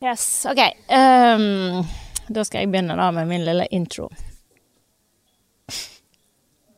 Yes, 0.00 0.46
OK. 0.46 0.58
Um, 0.88 1.84
da 2.30 2.44
skal 2.46 2.62
jeg 2.62 2.70
begynne 2.70 2.94
da 2.94 3.08
med 3.10 3.26
min 3.26 3.42
lille 3.42 3.64
intro. 3.74 4.06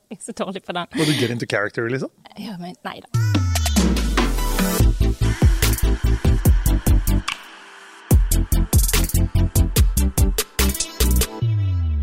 Jeg 0.08 0.16
er 0.16 0.22
så 0.24 0.32
dårlig 0.32 0.62
på 0.64 0.72
den. 0.72 0.86
Må 0.96 1.04
du 1.04 1.12
get 1.20 1.30
into 1.30 1.46
character, 1.46 1.84
liksom? 1.92 2.08
Ja, 2.38 2.56
men 2.56 2.74
nei 2.80 2.96
da. 3.04 3.08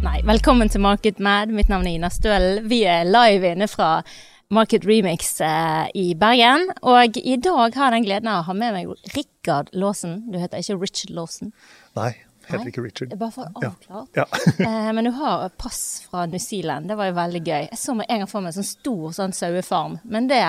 Nei, 0.06 0.22
velkommen 0.22 0.70
til 0.70 0.86
Market 0.86 1.18
Mad. 1.18 1.50
Mitt 1.50 1.74
navn 1.74 1.90
er 1.90 1.98
Ina 1.98 2.14
Stølen. 2.14 2.70
Vi 2.70 2.84
er 2.86 3.10
live 3.10 3.56
inne 3.58 3.66
fra 3.68 4.04
Market 4.50 4.86
Remix 4.88 5.42
eh, 5.42 5.88
i 5.94 6.14
Bergen. 6.16 6.70
Og 6.88 7.18
i 7.20 7.36
dag 7.44 7.76
har 7.76 7.92
jeg 7.92 7.98
den 7.98 8.06
gleden 8.08 8.30
av 8.32 8.44
å 8.44 8.48
ha 8.48 8.56
med 8.56 8.78
meg 8.78 9.12
Rikard 9.16 9.74
Laasen. 9.76 10.22
Du 10.32 10.38
heter 10.40 10.62
ikke 10.64 10.78
Richard 10.80 11.12
Laasen. 11.18 11.52
Nei, 11.98 12.14
heter 12.48 12.64
Nei, 12.64 12.72
ikke 12.72 12.86
Richard. 12.86 13.16
Bare 13.20 13.34
for 13.36 13.50
å 13.50 13.66
Ja. 13.66 13.74
avklare. 13.74 14.08
Ja. 14.16 14.26
Eh, 14.68 14.92
men 14.96 15.10
du 15.10 15.12
har 15.20 15.50
pass 15.60 15.82
fra 16.08 16.26
New 16.32 16.40
Zealand. 16.40 16.88
Det 16.88 16.96
var 17.00 17.10
jo 17.12 17.18
veldig 17.20 17.42
gøy. 17.44 17.68
Jeg 17.74 17.82
så 17.82 17.96
med 17.98 18.08
en 18.10 18.24
gang 18.24 18.32
for 18.32 18.42
meg 18.46 18.54
en 18.56 18.62
sånn 18.62 18.70
stor 18.72 19.12
sånn 19.20 19.36
sauefarm. 19.36 20.00
Men 20.08 20.30
det 20.32 20.40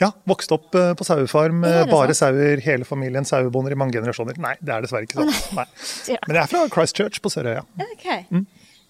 ja, 0.00 0.10
vokste 0.28 0.56
opp 0.56 0.76
eh, 0.76 0.92
på 0.96 1.04
sauefarm. 1.08 1.64
Bare 1.64 2.12
sant? 2.12 2.20
sauer, 2.36 2.60
hele 2.64 2.84
familien 2.88 3.24
sauebonder 3.28 3.72
i 3.72 3.80
mange 3.80 3.96
generasjoner. 3.96 4.36
Nei, 4.40 4.52
det 4.60 4.76
er 4.76 4.84
dessverre 4.84 5.08
ikke 5.08 5.24
sånn. 5.24 5.32
Ja. 6.12 6.20
Men 6.28 6.36
jeg 6.36 6.44
er 6.44 6.52
fra 6.52 6.66
Christchurch 6.76 7.20
på 7.24 7.32
Sørøya. 7.32 7.64
OK. 7.88 8.06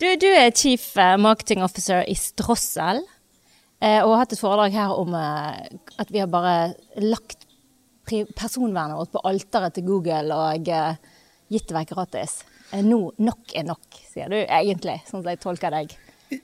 Du, 0.00 0.06
du 0.18 0.28
er 0.32 0.50
chief 0.56 0.90
marketing 1.22 1.62
officer 1.62 2.02
i 2.08 2.14
Strossel. 2.18 3.02
Eh, 3.80 4.00
Og 4.04 4.14
har 4.14 4.24
hatt 4.24 4.34
et 4.36 4.42
foredrag 4.42 4.76
her 4.76 4.94
om 4.96 5.14
eh, 5.16 5.78
at 6.00 6.12
vi 6.12 6.22
har 6.22 6.30
bare 6.32 6.74
lagt 7.02 7.46
personvernet 8.10 8.98
vårt 8.98 9.12
på 9.14 9.24
alteret 9.28 9.76
til 9.76 9.86
Google 9.86 10.34
og 10.34 10.68
eh, 10.68 10.94
gitt 11.50 11.68
det 11.68 11.76
vekk 11.76 11.92
gratis. 11.94 12.40
Nå, 12.86 13.00
nok 13.18 13.54
er 13.58 13.66
nok, 13.66 14.00
sier 14.12 14.30
du 14.30 14.38
egentlig, 14.40 15.00
sånn 15.08 15.22
som 15.24 15.30
jeg 15.30 15.42
tolker 15.42 15.74
deg. 15.74 15.94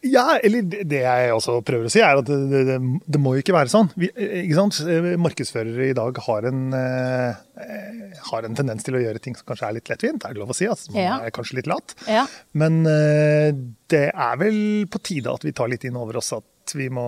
Ja, 0.02 0.24
eller 0.42 0.64
det 0.66 0.98
jeg 1.04 1.34
også 1.34 1.60
prøver 1.66 1.86
å 1.86 1.90
si, 1.92 2.00
er 2.02 2.18
at 2.18 2.26
det, 2.26 2.62
det, 2.66 2.78
det, 3.06 3.20
må 3.22 3.36
jo 3.36 3.42
ikke 3.44 3.54
være 3.54 3.70
sånn. 3.70 3.90
Vi, 3.94 4.08
ikke 4.10 4.56
sant? 4.58 4.80
Markedsførere 5.22 5.86
i 5.92 5.94
dag 5.94 6.18
har 6.26 6.48
en, 6.50 6.64
eh, 6.74 7.38
eh, 7.62 8.16
har 8.32 8.48
en 8.48 8.58
tendens 8.58 8.82
til 8.86 8.98
å 8.98 9.02
gjøre 9.04 9.22
ting 9.22 9.38
som 9.38 9.46
kanskje 9.46 9.68
er 9.68 9.76
litt 9.78 9.92
lettvint. 9.92 10.18
Det 10.22 10.30
er 10.30 10.34
det 10.34 10.42
lov 10.42 10.50
å 10.50 10.58
si. 10.58 10.66
Altså, 10.70 10.90
man 10.90 11.02
Ja. 11.04 11.20
er 11.22 11.34
kanskje 11.36 11.60
litt 11.60 11.70
lat. 11.70 11.94
Ja. 12.10 12.26
Men 12.58 12.80
eh, 12.90 13.52
det 13.94 14.08
er 14.10 14.42
vel 14.42 14.58
på 14.90 15.02
tide 15.06 15.30
at 15.30 15.46
vi 15.46 15.54
tar 15.54 15.70
litt 15.70 15.86
inn 15.86 15.98
over 16.02 16.18
oss 16.18 16.32
at 16.34 16.42
vi 16.74 16.88
må 16.90 17.06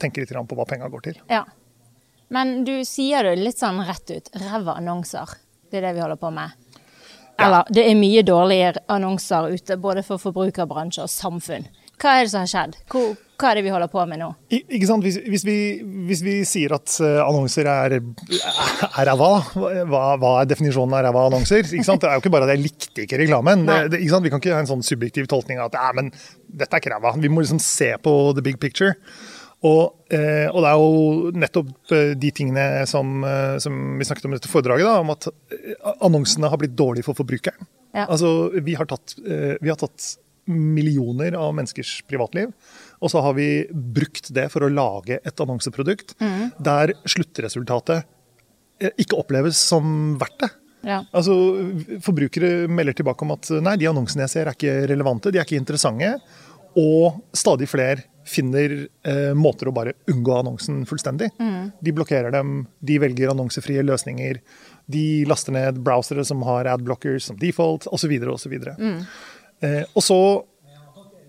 tenke 0.00 0.22
litt 0.22 0.32
på 0.32 0.58
hva 0.58 0.66
penga 0.68 0.88
går 0.88 1.04
til. 1.08 1.20
Ja. 1.28 1.44
Men 2.32 2.64
du 2.64 2.76
sier 2.88 3.26
det 3.26 3.36
litt 3.42 3.60
sånn 3.60 3.82
rett 3.84 4.10
ut. 4.10 4.30
Ræva 4.40 4.78
annonser. 4.80 5.36
Det 5.70 5.80
er 5.80 5.88
det 5.88 5.96
vi 5.98 6.04
holder 6.04 6.20
på 6.20 6.30
med. 6.34 6.54
Eller 7.42 7.66
det 7.74 7.84
er 7.88 7.96
mye 7.98 8.22
dårlige 8.22 8.74
annonser 8.92 9.50
ute, 9.50 9.76
både 9.80 10.04
for 10.06 10.22
forbrukerbransje 10.22 11.04
og 11.04 11.10
samfunn. 11.10 11.66
Hva 11.98 12.18
er 12.18 12.26
det 12.26 12.32
som 12.32 12.44
har 12.44 12.50
skjedd? 12.52 12.76
Hvor, 12.90 13.16
hva 13.34 13.50
er 13.50 13.58
det 13.58 13.64
vi 13.66 13.72
holder 13.74 13.90
på 13.90 14.02
med 14.06 14.20
nå? 14.20 14.28
I, 14.54 14.60
ikke 14.76 14.86
sant? 14.88 15.04
Hvis, 15.04 15.16
hvis, 15.26 15.44
vi, 15.46 15.56
hvis 16.08 16.22
vi 16.22 16.34
sier 16.46 16.74
at 16.76 16.92
eh, 17.02 17.18
annonser 17.24 17.66
er, 17.70 17.96
er 17.98 19.08
ræva, 19.10 19.30
hva, 19.90 20.02
hva 20.22 20.32
er 20.40 20.50
definisjonen 20.52 20.94
av 20.94 21.04
ræva 21.08 21.26
annonser? 21.30 21.66
Ikke 21.66 21.86
sant? 21.86 22.04
Det 22.04 22.10
er 22.10 22.18
jo 22.18 22.24
ikke 22.24 22.34
bare 22.34 22.48
at 22.48 22.54
jeg 22.54 22.62
likte 22.62 23.06
ikke 23.06 23.20
reklamen. 23.24 23.66
Det, 23.66 23.78
det, 23.94 24.02
ikke? 24.06 24.22
Vi 24.26 24.34
kan 24.34 24.42
ikke 24.42 24.54
ha 24.54 24.62
en 24.62 24.70
sånn 24.70 24.86
subjektiv 24.86 25.28
tolkning 25.30 25.58
av 25.58 25.72
at 25.72 25.78
ja, 25.80 25.90
men 25.98 26.12
dette 26.14 26.70
er 26.70 26.84
ikke 26.84 26.94
ræva. 26.94 27.16
Vi 27.18 27.32
må 27.32 27.42
liksom 27.42 27.62
se 27.62 27.90
på 28.04 28.14
the 28.38 28.44
big 28.44 28.60
picture. 28.62 28.94
Og, 29.64 29.94
eh, 30.12 30.46
og 30.52 30.60
det 30.60 30.70
er 30.70 30.80
jo 30.80 31.36
nettopp 31.40 31.94
eh, 31.96 32.10
de 32.20 32.34
tingene 32.36 32.84
som, 32.90 33.24
som 33.62 33.78
vi 33.98 34.06
snakket 34.06 34.28
om 34.28 34.36
i 34.36 34.38
dette 34.38 34.52
foredraget, 34.52 34.86
da, 34.86 34.98
om 35.02 35.14
at 35.14 35.30
annonsene 36.04 36.50
har 36.52 36.60
blitt 36.60 36.76
dårlige 36.78 37.08
for 37.08 37.18
forbrukeren. 37.18 37.66
Ja. 37.94 38.06
Altså, 38.06 38.50
vi 38.62 38.74
har, 38.78 38.86
tatt, 38.90 39.16
vi 39.24 39.70
har 39.70 39.78
tatt 39.80 40.14
millioner 40.50 41.36
av 41.38 41.54
menneskers 41.56 42.02
privatliv, 42.08 42.52
og 43.00 43.12
så 43.12 43.22
har 43.24 43.36
vi 43.36 43.48
brukt 43.70 44.30
det 44.34 44.48
for 44.52 44.64
å 44.64 44.72
lage 44.72 45.20
et 45.20 45.42
annonseprodukt 45.42 46.16
der 46.62 46.94
sluttresultatet 47.08 48.04
eh, 48.80 48.94
ikke 49.00 49.18
oppleves 49.20 49.60
som 49.60 50.14
verdt 50.20 50.44
det. 50.44 50.50
Ja. 50.84 51.02
Altså, 51.16 51.34
Forbrukere 52.04 52.68
melder 52.68 52.96
tilbake 52.96 53.24
om 53.24 53.32
at 53.34 53.48
nei, 53.64 53.78
de 53.80 53.88
annonsene 53.88 54.26
jeg 54.26 54.34
ser 54.34 54.50
er 54.50 54.56
ikke 54.56 54.82
relevante, 54.90 55.32
de 55.32 55.40
er 55.40 55.48
ikke 55.48 55.60
interessante. 55.60 56.14
Og 56.80 57.20
stadig 57.36 57.68
flere 57.70 58.02
finner 58.26 58.72
eh, 59.06 59.32
måter 59.36 59.68
å 59.68 59.74
bare 59.76 59.94
unngå 60.10 60.32
annonsen 60.34 60.82
fullstendig. 60.88 61.28
De 61.84 61.92
blokkerer 61.94 62.34
dem, 62.34 62.64
de 62.80 62.96
velger 63.02 63.30
annonsefrie 63.30 63.84
løsninger. 63.84 64.40
De 64.90 65.04
laster 65.28 65.54
ned 65.54 65.78
browsere 65.84 66.24
som 66.26 66.42
har 66.48 66.68
adblockers 66.72 67.28
som 67.28 67.38
default, 67.40 67.86
osv. 67.94 68.16
osv. 68.32 68.56
Mm. 68.80 68.98
Eh, 69.64 69.82
og 69.92 70.04
så 70.04 70.18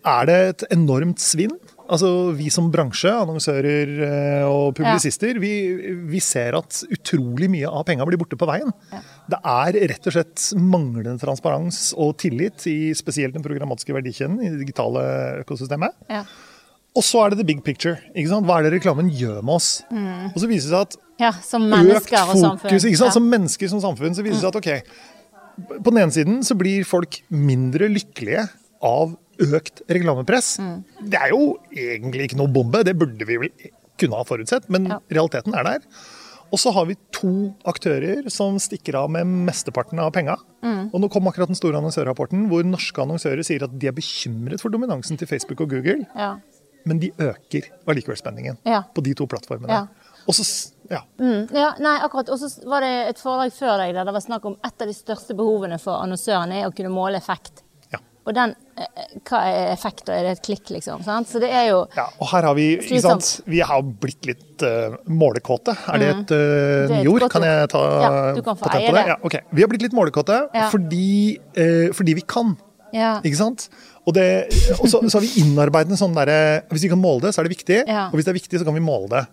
er 0.05 0.27
det 0.29 0.38
et 0.49 0.66
enormt 0.75 1.21
svinn. 1.23 1.55
Altså, 1.85 2.31
Vi 2.33 2.47
som 2.49 2.71
bransje, 2.73 3.11
annonsører 3.13 3.91
eh, 4.07 4.45
og 4.49 4.73
publisister, 4.77 5.38
vi, 5.41 5.51
vi 6.09 6.21
ser 6.23 6.57
at 6.57 6.79
utrolig 6.89 7.49
mye 7.53 7.69
av 7.69 7.85
penga 7.85 8.07
blir 8.09 8.17
borte 8.17 8.39
på 8.41 8.47
veien. 8.49 8.73
Det 9.29 9.38
er 9.38 9.77
rett 9.93 10.09
og 10.09 10.16
slett 10.16 10.47
manglende 10.57 11.21
transparens 11.21 11.91
og 11.93 12.16
tillit 12.21 12.66
i 12.71 12.89
spesielt 12.97 13.38
den 13.38 13.45
programmatiske 13.45 13.93
verdikjeden 13.93 14.41
i 14.41 14.49
det 14.49 14.63
digitale 14.63 15.05
økosystemet. 15.43 15.93
Ja. 16.09 16.23
Og 16.95 17.03
så 17.03 17.25
er 17.25 17.33
det 17.33 17.41
the 17.43 17.47
big 17.47 17.61
picture. 17.61 17.99
ikke 18.16 18.31
sant? 18.31 18.47
Hva 18.47 18.61
er 18.61 18.69
det 18.69 18.77
reklamen 18.79 19.11
gjør 19.11 19.41
med 19.43 19.57
oss? 19.59 19.69
Og 20.31 20.39
så 20.41 20.47
viser 20.49 20.72
det 20.72 20.77
seg 20.77 20.85
at 20.87 21.01
ja, 21.19 21.31
som 21.43 21.67
økt 21.72 22.11
fokus, 22.11 22.85
ikke 22.87 22.99
sant? 22.99 23.11
Ja. 23.11 23.16
Som 23.16 23.27
mennesker 23.31 23.72
som 23.72 23.81
samfunn, 23.83 24.16
så 24.16 24.23
viser 24.25 24.39
det 24.39 24.43
seg 24.43 24.55
at 24.55 24.59
ok, 24.59 24.95
på 25.79 25.91
den 25.91 26.01
ene 26.01 26.16
siden 26.16 26.41
så 26.43 26.57
blir 26.59 26.87
folk 26.87 27.22
mindre 27.31 27.87
lykkelige 27.91 28.47
av 28.85 29.16
økt 29.40 29.81
reklamepress. 29.90 30.59
Mm. 30.59 30.84
Det 31.12 31.19
er 31.19 31.29
jo 31.34 31.57
egentlig 31.72 32.29
ikke 32.29 32.38
noe 32.40 32.51
bombe, 32.51 32.84
det 32.88 32.97
burde 32.97 33.25
vi 33.28 33.38
vel 33.38 33.50
kunne 34.00 34.18
ha 34.19 34.23
forutsett, 34.28 34.69
men 34.69 34.88
Ja. 34.91 35.00
realiteten 35.09 35.56
er 35.56 35.63
der. 35.63 35.79
Og 36.53 36.59
så 36.59 36.72
har 36.72 36.85
vi 36.85 36.96
to 37.12 37.53
aktører 37.66 38.29
som 38.31 38.56
stikker 38.59 38.96
av 38.96 39.09
med 39.09 39.25
mesteparten 39.25 40.00
av 40.00 40.12
penga. 40.13 40.38
Mm. 40.63 40.91
Og 40.94 41.01
nå 41.01 41.09
kom 41.12 41.25
akkurat 41.28 41.47
den 41.47 41.56
store 41.57 41.79
annonsørrapporten 41.81 42.47
hvor 42.51 42.63
norske 42.63 43.01
annonsører 43.01 43.44
sier 43.44 43.63
at 43.63 43.73
de 43.78 43.88
er 43.88 43.91
bekymret 43.97 44.62
for 44.62 44.69
dominansen 44.69 45.18
til 45.18 45.28
Facebook 45.28 45.62
og 45.62 45.69
Google, 45.69 46.06
Ja. 46.16 46.35
men 46.85 47.00
de 47.00 47.12
øker 47.17 47.63
allikevel 47.88 48.16
spenningen 48.17 48.57
Ja. 48.66 48.84
på 48.94 49.02
de 49.03 49.13
to 49.16 49.25
plattformene. 49.28 49.88
Og 50.28 50.34
så, 50.34 50.72
ja. 50.90 51.02
Mm, 51.19 51.50
ja, 51.53 51.73
nei, 51.79 52.00
akkurat. 52.00 52.29
Og 52.29 52.40
så 52.40 52.63
var 52.66 52.81
det 52.81 53.09
et 53.09 53.17
foredrag 53.17 53.52
før 53.53 53.78
deg 53.78 53.94
der 53.94 54.06
det 54.06 54.13
var 54.13 54.22
snakk 54.22 54.46
om 54.46 54.56
et 54.63 54.81
av 54.81 54.88
de 54.88 54.94
største 54.94 55.35
behovene 55.35 55.79
for 55.79 56.02
annonsørene 56.02 56.62
er 56.63 56.69
å 56.69 56.73
kunne 56.75 56.90
måle 56.94 57.17
effekt. 57.17 57.62
Og 58.25 58.33
den, 58.33 58.55
eh, 58.81 59.05
hva 59.29 59.39
er 59.45 59.71
effekt? 59.71 60.05
da? 60.07 60.15
Er 60.17 60.25
det 60.25 60.31
et 60.39 60.43
klikk, 60.47 60.69
liksom? 60.73 61.03
Sant? 61.05 61.29
Så 61.29 61.41
det 61.43 61.51
er 61.53 61.69
jo 61.69 61.83
Ja, 61.95 62.07
og 62.19 62.29
her 62.31 62.47
har 62.49 62.55
vi 62.57 62.67
ikke 62.79 63.01
sant? 63.03 63.41
Vi 63.45 63.61
har 63.61 63.83
blitt 63.85 64.25
litt 64.25 64.65
uh, 64.65 64.97
målekåte. 65.05 65.75
Er 65.93 66.01
det 66.01 66.09
et 66.15 66.33
uh, 66.33 66.95
nyord? 66.97 67.27
Kan 67.31 67.45
jeg 67.45 67.69
ta 67.73 67.83
Ja, 68.01 68.13
du 68.33 68.41
kan 68.41 68.57
få 68.57 68.65
patent 68.65 68.89
på 68.89 68.95
det? 68.95 69.03
det. 69.03 69.07
Ja, 69.13 69.17
okay. 69.21 69.45
Vi 69.53 69.61
har 69.61 69.69
blitt 69.69 69.85
litt 69.85 69.97
målekåte 69.97 70.39
Ja. 70.55 70.69
fordi, 70.73 71.37
uh, 71.59 71.93
fordi 71.93 72.17
vi 72.17 72.25
kan. 72.25 72.55
Ja. 72.95 73.19
Ikke 73.21 73.37
sant? 73.37 73.69
Og, 74.05 74.13
det, 74.13 74.25
og 74.79 74.87
så, 74.89 75.01
så 75.09 75.17
har 75.17 75.25
vi 75.25 75.41
innarbeidet 75.41 75.91
en 75.91 75.99
sånn 75.99 76.13
derre 76.13 76.61
Hvis 76.69 76.85
vi 76.85 76.91
kan 76.91 77.01
måle 77.01 77.25
det, 77.25 77.33
så 77.33 77.41
er 77.41 77.49
det 77.49 77.55
viktig. 77.57 77.79
Ja. 77.85 78.07
Og 78.09 78.17
hvis 78.17 78.27
det 78.27 78.33
er 78.33 78.41
viktig, 78.41 78.61
så 78.61 78.65
kan 78.67 78.77
vi 78.77 78.85
måle 78.85 79.09
det. 79.11 79.25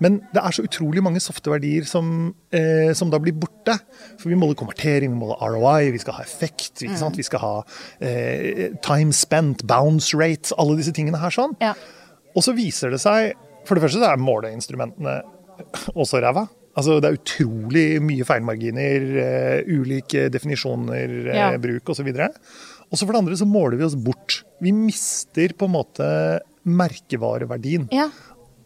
Men 0.00 0.20
det 0.32 0.42
er 0.42 0.54
så 0.54 0.62
utrolig 0.62 1.02
mange 1.02 1.18
softe 1.20 1.50
verdier 1.50 1.84
som, 1.88 2.34
eh, 2.54 2.92
som 2.94 3.10
da 3.10 3.18
blir 3.18 3.34
borte. 3.34 3.74
For 4.18 4.28
vi 4.30 4.36
måler 4.38 4.54
konvertering, 4.54 5.10
vi 5.10 5.18
måler 5.18 5.40
ROI, 5.42 5.90
vi 5.90 5.98
skal 5.98 6.14
ha 6.14 6.22
effekt, 6.22 6.82
ikke 6.84 6.94
Mm. 6.94 7.16
vi 7.16 7.22
skal 7.26 7.40
ha 7.40 7.54
eh, 8.00 8.68
time 8.82 9.12
spent, 9.12 9.66
bounce 9.66 10.14
rate, 10.14 10.52
alle 10.58 10.76
disse 10.76 10.92
tingene 10.94 11.18
her 11.18 11.30
sånn. 11.30 11.56
Ja. 11.60 11.74
Og 12.36 12.42
så 12.44 12.54
viser 12.54 12.90
det 12.90 13.00
seg 13.00 13.34
For 13.66 13.74
det 13.74 13.82
første 13.82 13.98
så 14.00 14.12
er 14.12 14.16
måleinstrumentene 14.16 15.22
også 15.94 16.22
ræva. 16.22 16.48
Altså, 16.78 17.00
det 17.02 17.08
er 17.10 17.18
utrolig 17.18 18.00
mye 18.00 18.24
feilmarginer, 18.24 19.02
uh, 19.18 19.68
ulike 19.68 20.30
definisjoner, 20.32 21.28
uh, 21.28 21.34
Ja. 21.34 21.58
bruk 21.58 21.84
osv. 21.90 22.08
Og 22.08 22.96
så 22.96 23.04
for 23.04 23.12
det 23.12 23.18
andre 23.20 23.36
så 23.36 23.44
måler 23.44 23.76
vi 23.76 23.84
oss 23.84 23.94
bort. 23.94 24.42
Vi 24.62 24.72
mister 24.72 25.48
på 25.52 25.66
en 25.66 25.74
måte 25.74 26.40
merkevareverdien. 26.64 27.88
ja. 27.92 28.08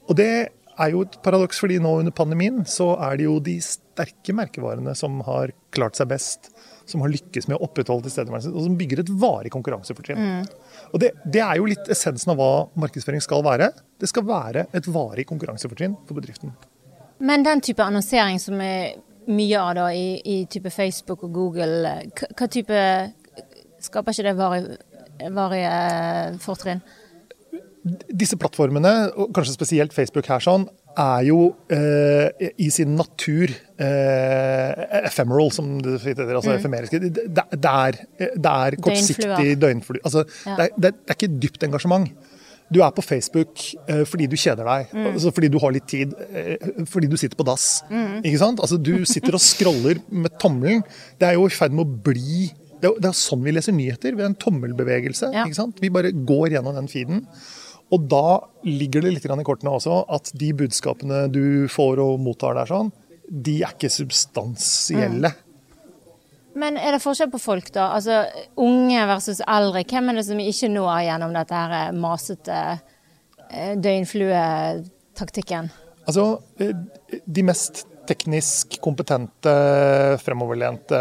Og 0.08 0.16
det 0.18 0.50
er 0.80 0.92
jo 0.94 1.04
et 1.04 1.16
paradoks, 1.24 1.60
fordi 1.60 1.78
nå 1.82 1.98
under 2.00 2.14
pandemien 2.14 2.62
så 2.68 2.92
er 3.08 3.18
det 3.20 3.26
jo 3.26 3.38
de 3.44 3.58
sterke 3.64 4.34
merkevarene 4.36 4.94
som 4.98 5.20
har 5.26 5.52
klart 5.74 5.98
seg 5.98 6.10
best. 6.12 6.52
Som 6.88 7.04
har 7.04 7.12
lykkes 7.12 7.46
med 7.46 7.56
å 7.56 7.68
opprettholde 7.68 8.08
tilstedeværelsen, 8.08 8.56
og 8.58 8.64
som 8.66 8.74
bygger 8.76 9.04
et 9.04 9.10
varig 9.22 9.52
konkurransefortrinn. 9.54 10.42
Og 10.90 10.98
det, 11.00 11.12
det 11.22 11.40
er 11.44 11.60
jo 11.60 11.68
litt 11.70 11.86
essensen 11.94 12.32
av 12.34 12.40
hva 12.40 12.50
markedsføring 12.82 13.22
skal 13.22 13.44
være. 13.46 13.68
Det 14.02 14.10
skal 14.10 14.26
være 14.26 14.66
et 14.74 14.88
varig 14.90 15.24
konkurransefortrinn 15.30 15.94
for 16.08 16.18
bedriften. 16.18 16.50
Men 17.22 17.46
den 17.46 17.62
type 17.62 17.86
annonsering 17.86 18.40
som 18.42 18.58
er 18.60 18.96
mye 19.30 19.60
av 19.62 19.76
da 19.78 19.86
i, 19.94 20.18
i 20.26 20.36
type 20.50 20.72
Facebook 20.74 21.22
og 21.28 21.36
Google, 21.38 21.94
hva, 22.18 22.48
type 22.50 22.80
Skaper 23.82 24.14
ikke 24.14 24.28
det 24.28 24.32
varige, 24.38 24.76
varige 25.34 25.70
fortrinn? 26.42 26.82
Disse 28.14 28.36
plattformene, 28.38 28.92
og 29.18 29.32
kanskje 29.34 29.56
spesielt 29.56 29.94
Facebook 29.96 30.28
her, 30.30 30.42
sånn, 30.44 30.68
er 30.98 31.22
jo 31.26 31.38
eh, 31.72 32.50
i 32.60 32.68
sin 32.70 32.92
natur 32.98 33.50
eh, 33.80 34.82
ephemeral, 35.08 35.48
som 35.54 35.72
det 35.82 35.96
heter. 36.04 36.28
Altså 36.36 36.52
efemeriske. 36.54 37.00
Det, 37.08 37.24
det, 37.32 37.72
er, 37.72 37.98
det 38.36 38.52
er 38.52 38.76
kortsiktig 38.82 39.56
døgnfly. 39.62 40.02
Altså, 40.04 40.26
Ja. 40.46 40.58
det, 40.60 40.68
det, 40.84 40.92
er 41.08 41.16
ikke 41.16 41.32
dypt 41.42 41.66
engasjement. 41.66 42.12
Du 42.72 42.78
er 42.80 42.92
på 42.96 43.02
Facebook 43.04 43.64
eh, 43.90 44.04
fordi 44.08 44.28
du 44.30 44.36
kjeder 44.38 44.64
deg, 44.64 44.92
altså 45.10 45.32
fordi 45.34 45.50
du 45.52 45.58
har 45.60 45.74
litt 45.74 45.88
tid, 45.90 46.14
eh, 46.32 46.84
fordi 46.88 47.10
du 47.10 47.18
sitter 47.20 47.36
på 47.36 47.44
dass. 47.44 47.82
Ikke 48.22 48.38
sant? 48.40 48.62
Altså, 48.64 48.78
du 48.80 49.02
sitter 49.08 49.36
og 49.36 49.42
scroller 49.44 50.00
med 50.08 50.32
tommelen. 50.40 50.84
Det 51.20 51.28
er 51.28 51.36
jo 51.36 51.48
i 51.48 51.52
ferd 51.52 51.74
med 51.76 51.84
å 51.84 52.02
bli 52.12 52.46
Det 52.82 52.88
er, 52.90 52.94
det 52.98 53.10
er 53.10 53.14
sånn 53.14 53.42
vi 53.44 53.52
leser 53.54 53.74
nyheter, 53.76 54.14
ved 54.18 54.24
en 54.26 54.38
tommelbevegelse. 54.38 55.28
Ja. 55.34 55.44
ikke 55.46 55.58
sant? 55.60 55.82
Vi 55.82 55.90
bare 55.94 56.10
går 56.12 56.56
gjennom 56.56 56.74
den 56.74 56.88
feeden. 56.90 57.26
Og 57.92 58.08
da 58.08 58.40
ligger 58.64 59.04
det 59.04 59.16
litt 59.16 59.26
i 59.28 59.44
kortene 59.44 59.74
også 59.76 60.02
at 60.12 60.32
de 60.38 60.52
budskapene 60.56 61.26
du 61.32 61.68
får 61.72 62.00
og 62.00 62.20
mottar 62.24 62.56
der, 62.56 62.70
sånn, 62.70 62.92
de 63.28 63.60
er 63.62 63.74
ikke 63.74 63.90
substansielle. 63.92 65.32
Men 66.58 66.76
er 66.76 66.96
det 66.96 67.02
forskjell 67.02 67.30
på 67.32 67.40
folk, 67.40 67.70
da? 67.72 67.90
Altså 67.96 68.22
unge 68.60 69.04
versus 69.08 69.40
eldre. 69.48 69.84
Hvem 69.88 70.10
er 70.10 70.18
det 70.18 70.26
som 70.26 70.40
ikke 70.40 70.68
når 70.72 71.06
gjennom 71.06 71.36
dette 71.36 71.60
her 71.62 71.76
eh, 71.78 71.94
masete 71.96 72.58
eh, 73.48 73.72
døgnfluetaktikken? 73.80 75.70
Altså, 76.02 76.26
eh, 76.60 76.74
de 77.24 77.46
mest 77.46 77.86
teknisk 78.08 78.80
kompetente, 78.82 79.52
fremoverlente 80.24 80.98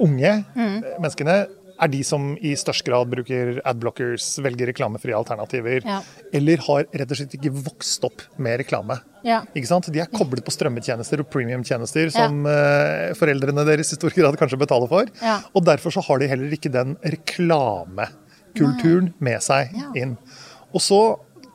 unge 0.00 0.30
unge 0.56 0.78
menneskene 0.96 1.34
er 1.82 1.88
de 1.90 2.02
som 2.06 2.36
i 2.38 2.52
størst 2.58 2.84
grad 2.86 3.08
bruker 3.10 3.56
adblockers, 3.66 4.36
velger 4.44 4.66
reklamefrie 4.70 5.16
alternativer, 5.16 5.80
Ja. 5.84 6.00
eller 6.32 6.56
har 6.68 6.84
rett 6.92 7.10
og 7.10 7.16
slett 7.18 7.34
ikke 7.34 7.50
vokst 7.66 8.04
opp 8.06 8.22
med 8.38 8.60
reklame. 8.62 9.00
Ja. 9.24 9.40
Ikke 9.56 9.66
sant? 9.66 9.90
De 9.92 9.98
er 10.00 10.06
koblet 10.12 10.44
på 10.44 10.50
strømmetjenester 10.54 11.20
og 11.24 11.30
premiumtjenester 11.32 12.10
som 12.14 12.46
eh, 12.46 13.10
foreldrene 13.18 13.64
deres 13.66 13.90
i 13.92 13.96
stor 13.98 14.10
grad 14.14 14.36
kanskje 14.38 14.58
betaler 14.60 14.86
for. 14.88 15.04
Ja. 15.22 15.40
Og 15.54 15.64
derfor 15.66 15.90
så 15.90 16.00
har 16.06 16.18
de 16.22 16.28
heller 16.30 16.52
ikke 16.54 16.70
den 16.72 16.94
reklamekulturen 17.02 19.12
med 19.24 19.42
seg 19.44 19.74
inn. 19.98 20.16
Og 20.74 20.80
så 20.82 21.00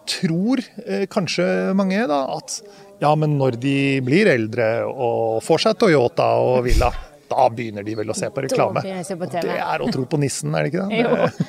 tror 0.09 0.61
eh, 0.85 1.05
kanskje 1.11 1.45
mange 1.77 2.01
da 2.09 2.23
at 2.35 2.59
ja, 2.99 3.13
men 3.15 3.37
når 3.39 3.55
de 3.61 3.75
blir 4.03 4.27
eldre 4.27 4.81
og 4.89 5.39
får 5.45 5.59
seg 5.67 5.77
Toyota 5.79 6.25
og 6.43 6.63
Villa, 6.65 6.89
da 7.29 7.47
begynner 7.53 7.85
de 7.85 7.95
vel 7.99 8.09
å 8.11 8.17
se 8.17 8.29
på 8.33 8.43
reklame. 8.45 8.83
se 9.05 9.17
på. 9.17 9.29
Det 9.31 9.57
er 9.57 9.81
å 9.81 9.89
tro 9.93 10.05
på 10.09 10.19
nissen, 10.21 10.55
er 10.55 10.67
det 10.67 10.73
ikke 10.73 10.87
det? 10.89 11.01
Jo. 11.03 11.47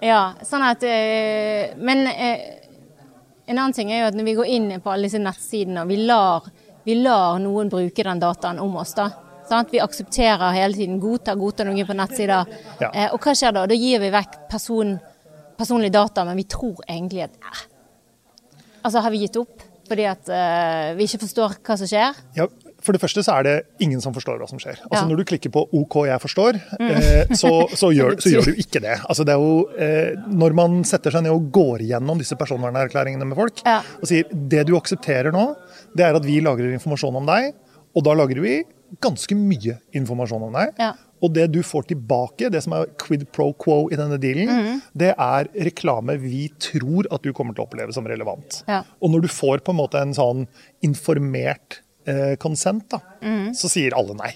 Ja, 0.00 0.20
sånn 0.48 0.62
at 0.64 0.84
eh, 0.88 1.74
Men 1.76 2.06
eh, 2.08 2.44
en 3.50 3.58
annen 3.58 3.74
ting 3.76 3.90
er 3.92 4.04
jo 4.04 4.10
at 4.10 4.16
når 4.16 4.28
vi 4.30 4.36
går 4.38 4.52
inn 4.54 4.68
på 4.80 4.92
alle 4.92 5.08
disse 5.10 5.20
nettsidene, 5.20 5.82
og 5.84 5.90
vi 5.90 5.98
lar, 6.08 6.46
vi 6.86 6.94
lar 7.02 7.40
noen 7.42 7.68
bruke 7.72 8.06
den 8.06 8.22
dataen 8.22 8.60
om 8.62 8.78
oss, 8.80 8.94
da. 8.96 9.10
Sånn 9.50 9.64
at 9.64 9.72
Vi 9.74 9.80
aksepterer 9.82 10.54
hele 10.54 10.78
tiden, 10.78 11.00
godtar, 11.02 11.34
godtar 11.36 11.66
noen 11.66 11.86
på 11.86 11.96
nettsider. 11.98 12.46
Ja. 12.78 12.92
Eh, 12.94 13.08
og 13.10 13.18
hva 13.18 13.34
skjer 13.34 13.56
da? 13.56 13.66
Da 13.66 13.74
gir 13.74 13.98
vi 14.00 14.12
vekk 14.14 14.36
person, 14.52 14.94
personlige 15.58 15.96
data, 15.98 16.24
men 16.28 16.38
vi 16.38 16.46
tror 16.48 16.80
egentlig 16.86 17.26
at 17.26 17.36
eh, 17.42 17.66
Altså, 18.80 19.02
har 19.04 19.12
vi 19.12 19.18
gitt 19.26 19.34
opp 19.36 19.66
fordi 19.90 20.04
at 20.06 20.28
eh, 20.32 20.92
vi 20.96 21.04
ikke 21.04 21.18
forstår 21.24 21.56
hva 21.66 21.74
som 21.76 21.88
skjer? 21.90 22.20
Ja, 22.38 22.46
for 22.82 22.92
det 22.96 23.00
første 23.02 23.22
så 23.26 23.34
er 23.38 23.42
det 23.46 23.54
ingen 23.84 24.00
som 24.00 24.14
forstår 24.16 24.38
hva 24.40 24.48
som 24.48 24.58
skjer. 24.62 24.78
Altså 24.86 25.00
Ja. 25.00 25.04
Mm. 25.04 25.10
Når 25.12 25.16
du 25.20 25.24
klikker 25.30 25.50
på 25.52 25.62
OK, 25.72 25.96
jeg 26.08 26.20
forstår, 26.22 26.58
eh, 26.80 27.34
så, 27.36 27.52
så, 27.76 27.90
gjør, 27.98 28.16
så 28.20 28.32
gjør 28.34 28.50
du 28.50 28.54
ikke 28.62 28.80
det. 28.80 28.96
Altså 29.08 29.24
det 29.28 29.34
er 29.34 29.40
jo, 29.44 29.68
eh, 29.76 30.14
når 30.28 30.54
man 30.56 30.80
setter 30.88 31.10
seg 31.14 31.22
ned 31.26 31.32
og 31.36 31.50
går 31.52 31.84
gjennom 31.90 32.18
disse 32.18 32.36
personvernerklæringene 32.40 33.26
med 33.28 33.36
folk, 33.36 33.60
Ja. 33.66 33.80
og 34.00 34.06
sier 34.08 34.24
det 34.32 34.66
du 34.66 34.76
aksepterer 34.78 35.32
nå, 35.32 35.54
det 35.96 36.04
er 36.06 36.14
at 36.16 36.24
vi 36.24 36.40
lagrer 36.40 36.72
informasjon 36.72 37.16
om 37.20 37.26
deg, 37.26 37.52
og 37.94 38.04
da 38.06 38.12
lagrer 38.14 38.40
vi 38.44 38.58
ganske 39.02 39.34
mye 39.38 39.76
informasjon 39.94 40.42
om 40.48 40.52
deg. 40.54 40.74
Ja. 40.78 40.92
Og 41.22 41.34
det 41.36 41.50
du 41.52 41.58
får 41.62 41.84
tilbake, 41.90 42.48
det 42.50 42.62
som 42.64 42.72
er 42.72 42.86
quid 42.98 43.26
pro 43.34 43.50
quo 43.52 43.88
i 43.92 43.96
denne 43.98 44.16
dealen, 44.18 44.48
Mm. 44.48 44.80
det 44.96 45.10
er 45.18 45.50
reklame 45.66 46.16
vi 46.18 46.48
tror 46.58 47.04
at 47.12 47.22
du 47.22 47.32
kommer 47.36 47.52
til 47.54 47.62
å 47.64 47.68
oppleve 47.68 47.92
som 47.92 48.06
relevant. 48.08 48.62
Og 49.02 49.10
når 49.12 49.22
du 49.22 49.28
får 49.28 49.60
på 49.66 49.70
en 49.74 49.76
måte 49.82 50.00
en 50.00 50.14
sånn 50.16 50.46
informert 50.82 51.80
eh, 52.06 52.36
consent, 52.36 52.88
da, 52.90 53.00
Mm. 53.22 53.50
så 53.54 53.68
sier 53.68 53.92
alle 53.96 54.14
nei. 54.14 54.30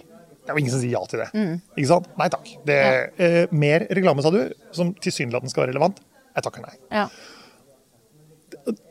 Det 0.45 0.51
er 0.51 0.57
jo 0.59 0.61
ingen 0.61 0.71
som 0.75 0.81
sier 0.81 0.91
ja 0.93 1.05
til 1.09 1.21
det. 1.21 1.31
Ikke 1.79 1.87
sant? 1.89 2.09
Nei 2.19 2.29
takk. 2.29 2.49
Det, 2.67 2.81
eh, 3.19 3.47
mer 3.51 3.87
reklame, 3.91 4.23
sa 4.23 4.31
du, 4.31 4.53
som 4.73 4.93
tilsynelatende 4.95 5.49
skal 5.51 5.65
være 5.67 5.73
relevant. 5.73 6.01
Jeg 6.37 6.43
takker 6.45 6.61
nei. 6.67 6.75
Ja. 6.93 7.09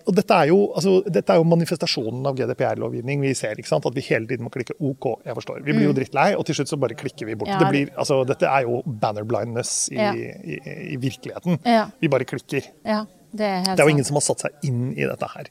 Og 0.05 0.11
dette 0.17 0.35
er, 0.35 0.49
jo, 0.51 0.57
altså, 0.75 0.97
dette 1.07 1.31
er 1.33 1.39
jo 1.39 1.45
manifestasjonen 1.47 2.25
av 2.27 2.35
GDPR-lovgivning 2.37 3.21
vi 3.23 3.31
ser. 3.37 3.55
ikke 3.57 3.69
sant? 3.69 3.85
At 3.87 3.95
vi 3.95 4.01
hele 4.05 4.27
tiden 4.27 4.43
må 4.45 4.51
klikke 4.53 4.75
OK, 4.83 5.07
jeg 5.25 5.37
forstår. 5.37 5.61
Vi 5.63 5.71
blir 5.73 5.87
jo 5.87 5.93
drittlei, 5.97 6.33
og 6.37 6.43
til 6.45 6.57
slutt 6.57 6.69
så 6.73 6.77
bare 6.81 6.97
klikker 6.99 7.25
vi 7.29 7.35
bort. 7.39 7.47
Mm. 7.49 7.55
Ja, 7.55 7.59
det 7.63 7.69
blir, 7.71 7.93
altså, 7.97 8.19
dette 8.27 8.49
er 8.49 8.67
jo 8.67 8.81
banner 8.85 9.23
blindness 9.23 9.87
i, 9.93 9.95
Ja. 10.01 10.11
i, 10.13 10.59
i 10.93 10.97
virkeligheten. 11.01 11.57
Ja. 11.65 11.87
Vi 12.01 12.09
bare 12.11 12.25
klikker. 12.27 12.67
ja. 12.85 13.05
Det 13.33 13.47
er 13.50 13.63
Det 13.65 13.81
er 13.81 13.89
jo 13.89 13.94
ingen 13.95 14.06
som 14.06 14.19
har 14.19 14.25
satt 14.25 14.45
seg 14.45 14.68
inn 14.68 14.91
i 14.94 15.07
dette 15.09 15.27
her. 15.31 15.50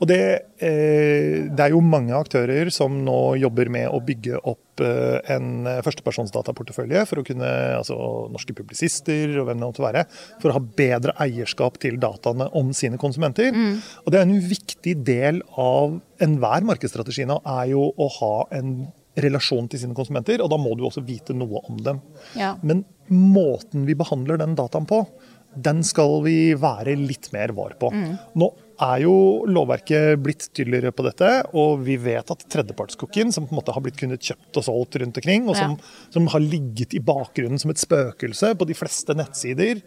Og 0.00 0.08
det, 0.08 0.20
eh, 0.64 1.46
det 1.46 1.62
er 1.62 1.74
jo 1.74 1.82
mange 1.84 2.16
aktører 2.16 2.70
som 2.74 2.96
nå 3.04 3.36
jobber 3.38 3.70
med 3.70 3.86
å 3.92 4.00
bygge 4.02 4.40
opp 4.40 4.82
eh, 4.82 5.20
en 5.34 5.68
førstepersonsdataportefølje 5.86 7.04
for 7.06 7.20
å 7.20 7.26
kunne, 7.26 7.50
altså 7.78 7.98
norske 8.32 8.56
publisister 8.56 9.36
og 9.38 9.46
hvem 9.46 9.60
det 9.60 9.68
måtte 9.68 9.84
være, 9.84 10.06
for 10.42 10.50
å 10.50 10.56
ha 10.56 10.64
bedre 10.82 11.14
eierskap 11.22 11.78
til 11.82 12.00
dataene 12.02 12.48
om 12.58 12.72
sine 12.76 12.98
konsumenter. 13.00 13.52
Og 14.04 14.10
det 14.10 14.20
er 14.20 14.26
en 14.26 14.40
viktig 14.50 14.96
del 15.06 15.44
av 15.60 16.00
enhver 16.24 16.66
markedsstrategi 16.66 17.28
nå, 17.28 17.38
er 17.60 17.70
jo 17.74 17.90
å 17.94 18.08
ha 18.20 18.34
en 18.56 18.88
relasjon 19.20 19.68
til 19.70 19.82
sine 19.82 19.96
konsumenter, 19.96 20.40
og 20.42 20.50
da 20.52 20.58
må 20.60 20.72
du 20.78 20.84
også 20.86 21.02
vite 21.06 21.34
noe 21.36 21.62
om 21.68 21.78
dem. 21.84 22.00
Ja. 22.38 22.54
Men 22.62 22.84
måten 23.10 23.86
vi 23.88 23.96
behandler 23.98 24.38
den 24.40 24.56
dataen 24.58 24.86
på, 24.88 25.02
den 25.54 25.82
skal 25.86 26.20
vi 26.24 26.52
være 26.58 26.94
litt 26.98 27.30
mer 27.34 27.54
var 27.56 27.74
på. 27.80 27.90
Mm. 27.94 28.12
Nå 28.38 28.50
er 28.80 29.02
jo 29.04 29.14
lovverket 29.50 30.20
blitt 30.22 30.46
tydeligere 30.56 30.92
på 30.96 31.04
dette, 31.04 31.30
og 31.58 31.82
vi 31.84 31.98
vet 32.00 32.30
at 32.32 32.46
tredjepartskokken, 32.52 33.32
som 33.34 33.46
på 33.46 33.54
en 33.54 33.60
måte 33.60 33.74
har 33.76 33.84
blitt 33.84 33.98
kunnet 34.00 34.24
kjøpt 34.24 34.60
og 34.60 34.66
solgt 34.66 35.00
rundt 35.02 35.20
omkring, 35.20 35.50
og 35.50 35.58
som, 35.58 35.76
som 36.14 36.30
har 36.32 36.44
ligget 36.44 36.96
i 36.96 37.02
bakgrunnen 37.04 37.60
som 37.60 37.74
et 37.74 37.82
spøkelse 37.82 38.54
på 38.56 38.68
de 38.70 38.78
fleste 38.78 39.16
nettsider, 39.18 39.82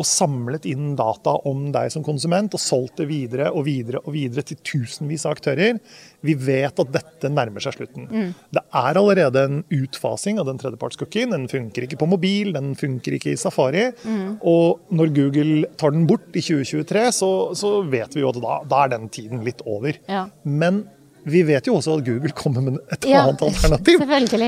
og 0.00 0.06
samlet 0.08 0.64
inn 0.70 0.94
data 0.96 1.34
om 1.48 1.66
deg 1.74 1.90
som 1.92 2.04
konsument 2.06 2.54
og 2.56 2.62
solgt 2.62 3.02
det 3.02 3.06
videre 3.10 3.50
og 3.52 3.66
videre 3.66 4.00
og 4.00 4.14
videre 4.14 4.44
til 4.48 4.56
tusenvis 4.64 5.26
av 5.28 5.36
aktører. 5.36 5.76
Vi 6.24 6.34
vet 6.40 6.80
at 6.80 6.92
dette 6.94 7.30
nærmer 7.32 7.60
seg 7.64 7.76
slutten. 7.76 8.06
Det 8.52 8.62
er 8.64 9.00
allerede 9.00 9.42
en 9.46 9.58
utfasing 9.76 10.40
av 10.40 10.48
den 10.48 10.60
tredjepartscookien. 10.60 11.34
Den 11.36 11.44
funker 11.52 11.84
ikke 11.84 11.98
på 12.00 12.08
mobil, 12.08 12.54
den 12.56 12.72
funker 12.80 13.16
ikke 13.18 13.34
i 13.34 13.40
Safari. 13.40 13.90
Og 14.40 14.80
når 14.94 15.12
Google 15.16 15.66
tar 15.80 15.92
den 15.96 16.06
bort 16.08 16.30
i 16.32 16.44
2023, 16.44 17.04
så, 17.20 17.30
så 17.56 17.74
vet 17.92 18.16
vi 18.16 18.24
jo 18.24 18.32
at 18.32 18.40
da, 18.40 18.56
da 18.72 18.84
er 18.86 18.94
den 18.96 19.10
tiden 19.12 19.44
litt 19.46 19.60
over. 19.68 20.00
Ja. 20.08 20.26
Men 20.44 20.84
vi 21.28 21.42
vet 21.44 21.68
jo 21.68 21.74
også 21.76 21.98
at 21.98 22.06
Google 22.06 22.32
kommer 22.36 22.64
med 22.64 22.78
et 22.92 23.04
Ja, 23.08 23.26
annet 23.26 23.42
alternativ. 23.44 24.00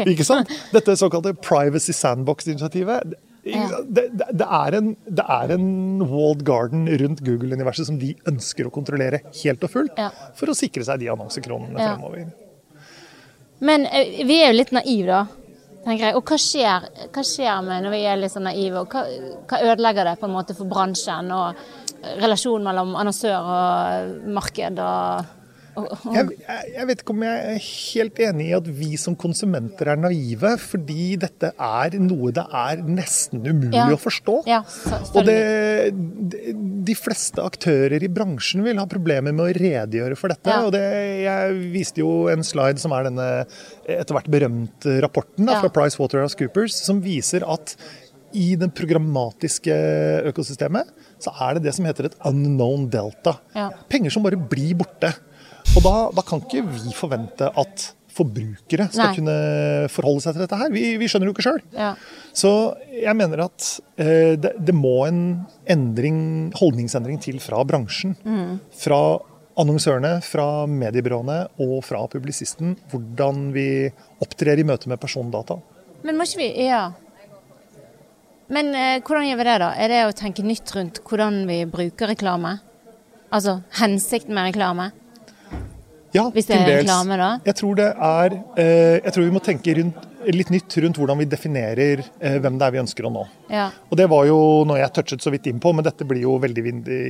Ikke 0.09 0.25
sant? 0.25 0.49
Dette 0.76 0.97
såkalte 0.97 1.35
Privacy 1.37 1.92
Sandbox-initiativet. 1.97 3.12
Det, 3.42 4.04
det, 4.14 4.46
er 4.46 4.76
en, 4.78 4.92
det 5.11 5.25
er 5.26 5.52
en 5.56 6.02
walled 6.06 6.44
garden 6.46 6.87
rundt 7.00 7.25
Google-universet 7.26 7.88
som 7.88 7.99
de 7.99 8.12
ønsker 8.30 8.68
å 8.68 8.72
kontrollere 8.75 9.25
helt 9.40 9.66
og 9.66 9.72
fullt, 9.72 9.99
for 10.38 10.52
å 10.52 10.54
sikre 10.54 10.87
seg 10.87 11.02
de 11.02 11.11
annonsekronene 11.11 11.75
fremover. 11.75 12.28
Men 13.62 13.87
eh, 13.90 14.22
vi 14.26 14.38
er 14.42 14.52
jo 14.52 14.61
litt 14.61 14.72
naive, 14.75 15.11
da. 15.11 15.82
tenker 15.82 16.08
jeg. 16.08 16.18
Og 16.18 16.30
hva 16.30 16.38
skjer, 16.44 16.88
hva 17.11 17.26
skjer 17.26 17.66
med 17.66 17.84
når 17.87 17.96
vi 17.96 18.02
er 18.12 18.22
litt 18.22 18.34
sånn 18.34 18.46
naive? 18.46 18.82
Og 18.82 18.94
hva, 18.94 19.04
hva 19.50 19.62
ødelegger 19.72 20.11
det 20.11 20.16
på 20.22 20.30
en 20.30 20.37
måte 20.38 20.56
for 20.58 20.70
bransjen 20.70 21.30
og 21.34 21.62
relasjonen 22.22 22.70
mellom 22.70 22.99
annonsør 23.02 23.54
og 23.58 24.26
marked? 24.38 24.82
og... 24.82 25.38
Jeg, 25.73 26.37
jeg, 26.75 26.87
vet 26.88 27.00
ikke 27.02 27.14
om 27.14 27.23
jeg 27.25 27.52
er 27.55 27.62
helt 27.64 28.19
enig 28.26 28.49
i 28.50 28.55
at 28.57 28.67
vi 28.76 28.91
som 29.00 29.14
konsumenter 29.19 29.88
er 29.95 30.00
naive, 30.00 30.50
fordi 30.61 31.14
dette 31.23 31.52
er 31.57 31.97
noe 32.02 32.33
det 32.35 32.45
er 32.45 32.83
nesten 32.85 33.41
umulig 33.41 33.79
Ja. 33.79 33.87
å 33.95 34.00
forstå. 34.00 34.37
ja, 34.50 34.61
Og 35.17 35.25
det, 35.29 35.38
de, 36.85 36.97
fleste 36.99 37.41
aktører 37.41 38.05
i 38.05 38.11
bransjen 38.12 38.64
vil 38.67 38.79
ha 38.83 38.87
problemer 38.91 39.33
med 39.33 39.47
å 39.47 39.57
redegjøre 39.57 40.19
for 40.19 40.35
dette. 40.35 40.52
Ja. 40.52 40.61
og 40.67 40.73
det, 40.76 40.85
Jeg 41.23 41.59
viste 41.73 42.05
jo 42.05 42.29
en 42.33 42.45
slide 42.45 42.83
som 42.83 42.93
er 42.93 43.09
denne 43.09 43.29
etter 43.88 44.17
hvert 44.17 44.31
berømte 44.33 45.00
rapporten 45.02 45.49
da, 45.49 45.61
fra 45.62 45.73
PricewaterhouseCoopers, 45.73 46.76
som 46.85 47.00
viser 47.05 47.47
at 47.49 47.76
i 48.33 48.55
det 48.57 48.71
programmatiske 48.76 49.75
økosystemet 50.31 50.88
så 51.23 51.33
er 51.45 51.57
det 51.59 51.67
det 51.67 51.75
som 51.76 51.87
heter 51.87 52.09
et 52.09 52.17
unknown 52.29 52.88
delta. 52.93 53.37
Penger 53.93 54.14
som 54.14 54.25
bare 54.25 54.41
blir 54.41 54.75
borte. 54.81 55.12
Og 55.76 55.83
da, 55.85 55.97
da 56.19 56.25
kan 56.26 56.42
ikke 56.45 56.64
vi 56.69 56.95
forvente 56.97 57.49
at 57.49 57.88
forbrukere 58.12 58.90
skal 58.92 59.09
Nei. 59.09 59.16
kunne 59.16 59.37
forholde 59.92 60.25
seg 60.25 60.37
til 60.37 60.45
dette 60.45 60.59
her. 60.61 60.73
Vi, 60.75 60.85
vi 61.00 61.09
skjønner 61.09 61.31
jo 61.31 61.35
ikke 61.35 61.47
sjøl. 61.47 61.61
Ja. 61.73 61.95
Så 62.37 62.50
jeg 62.92 63.14
mener 63.16 63.47
at 63.47 63.69
eh, 63.97 64.35
det, 64.40 64.52
det 64.61 64.75
må 64.76 64.99
en 65.07 65.23
endring, 65.71 66.19
holdningsendring 66.59 67.23
til 67.25 67.40
fra 67.40 67.62
bransjen. 67.69 68.16
Fra 68.83 69.00
annonsørene, 69.61 70.16
fra 70.25 70.64
mediebyråene 70.69 71.38
og 71.61 71.78
fra 71.85 72.02
publisisten 72.12 72.76
hvordan 72.92 73.50
vi 73.57 73.66
opptrer 74.25 74.61
i 74.61 74.66
møte 74.66 74.90
med 74.92 75.00
persondata. 75.00 75.59
Men 76.02 76.19
må 76.19 76.28
ikke 76.28 76.42
vi 76.42 76.69
Ja. 76.69 76.90
Men 78.52 78.75
eh, 78.76 79.00
hvordan 79.00 79.25
gjør 79.31 79.38
vi 79.38 79.45
det, 79.49 79.59
da? 79.62 79.69
Er 79.81 79.88
det 79.88 80.00
å 80.04 80.16
tenke 80.16 80.45
nytt 80.45 80.69
rundt 80.76 80.99
hvordan 81.09 81.47
vi 81.49 81.62
bruker 81.64 82.11
reklame? 82.12 82.59
Altså 83.33 83.62
hensikten 83.78 84.37
med 84.37 84.50
reklame? 84.50 84.90
Ja, 86.12 86.26
Hvis 86.33 86.49
det 86.49 86.59
er 86.59 86.66
reklame, 86.69 87.16
da? 87.16 87.28
Jeg 87.47 87.57
tror 87.57 87.76
det 87.78 87.88
er 87.88 88.35
eh, 88.61 88.99
Jeg 89.00 89.14
tror 89.14 89.25
vi 89.25 89.33
må 89.33 89.40
tenke 89.45 89.75
rundt, 89.78 90.09
litt 90.28 90.50
nytt 90.52 90.76
rundt 90.85 90.99
hvordan 91.00 91.19
vi 91.23 91.26
definerer 91.26 92.02
eh, 92.04 92.37
hvem 92.42 92.59
det 92.61 92.66
er 92.66 92.75
vi 92.75 92.81
ønsker 92.83 93.09
å 93.09 93.12
nå. 93.14 93.23
Ja. 93.50 93.71
Og 93.88 93.97
Det 93.99 94.07
var 94.12 94.26
jo 94.28 94.37
noe 94.69 94.78
jeg 94.83 94.92
touchet 94.99 95.25
så 95.25 95.33
vidt 95.33 95.49
inn 95.50 95.62
på, 95.62 95.73
men 95.73 95.87
dette 95.87 96.07
blir 96.09 96.21
jo 96.26 96.37
veldig 96.42 96.66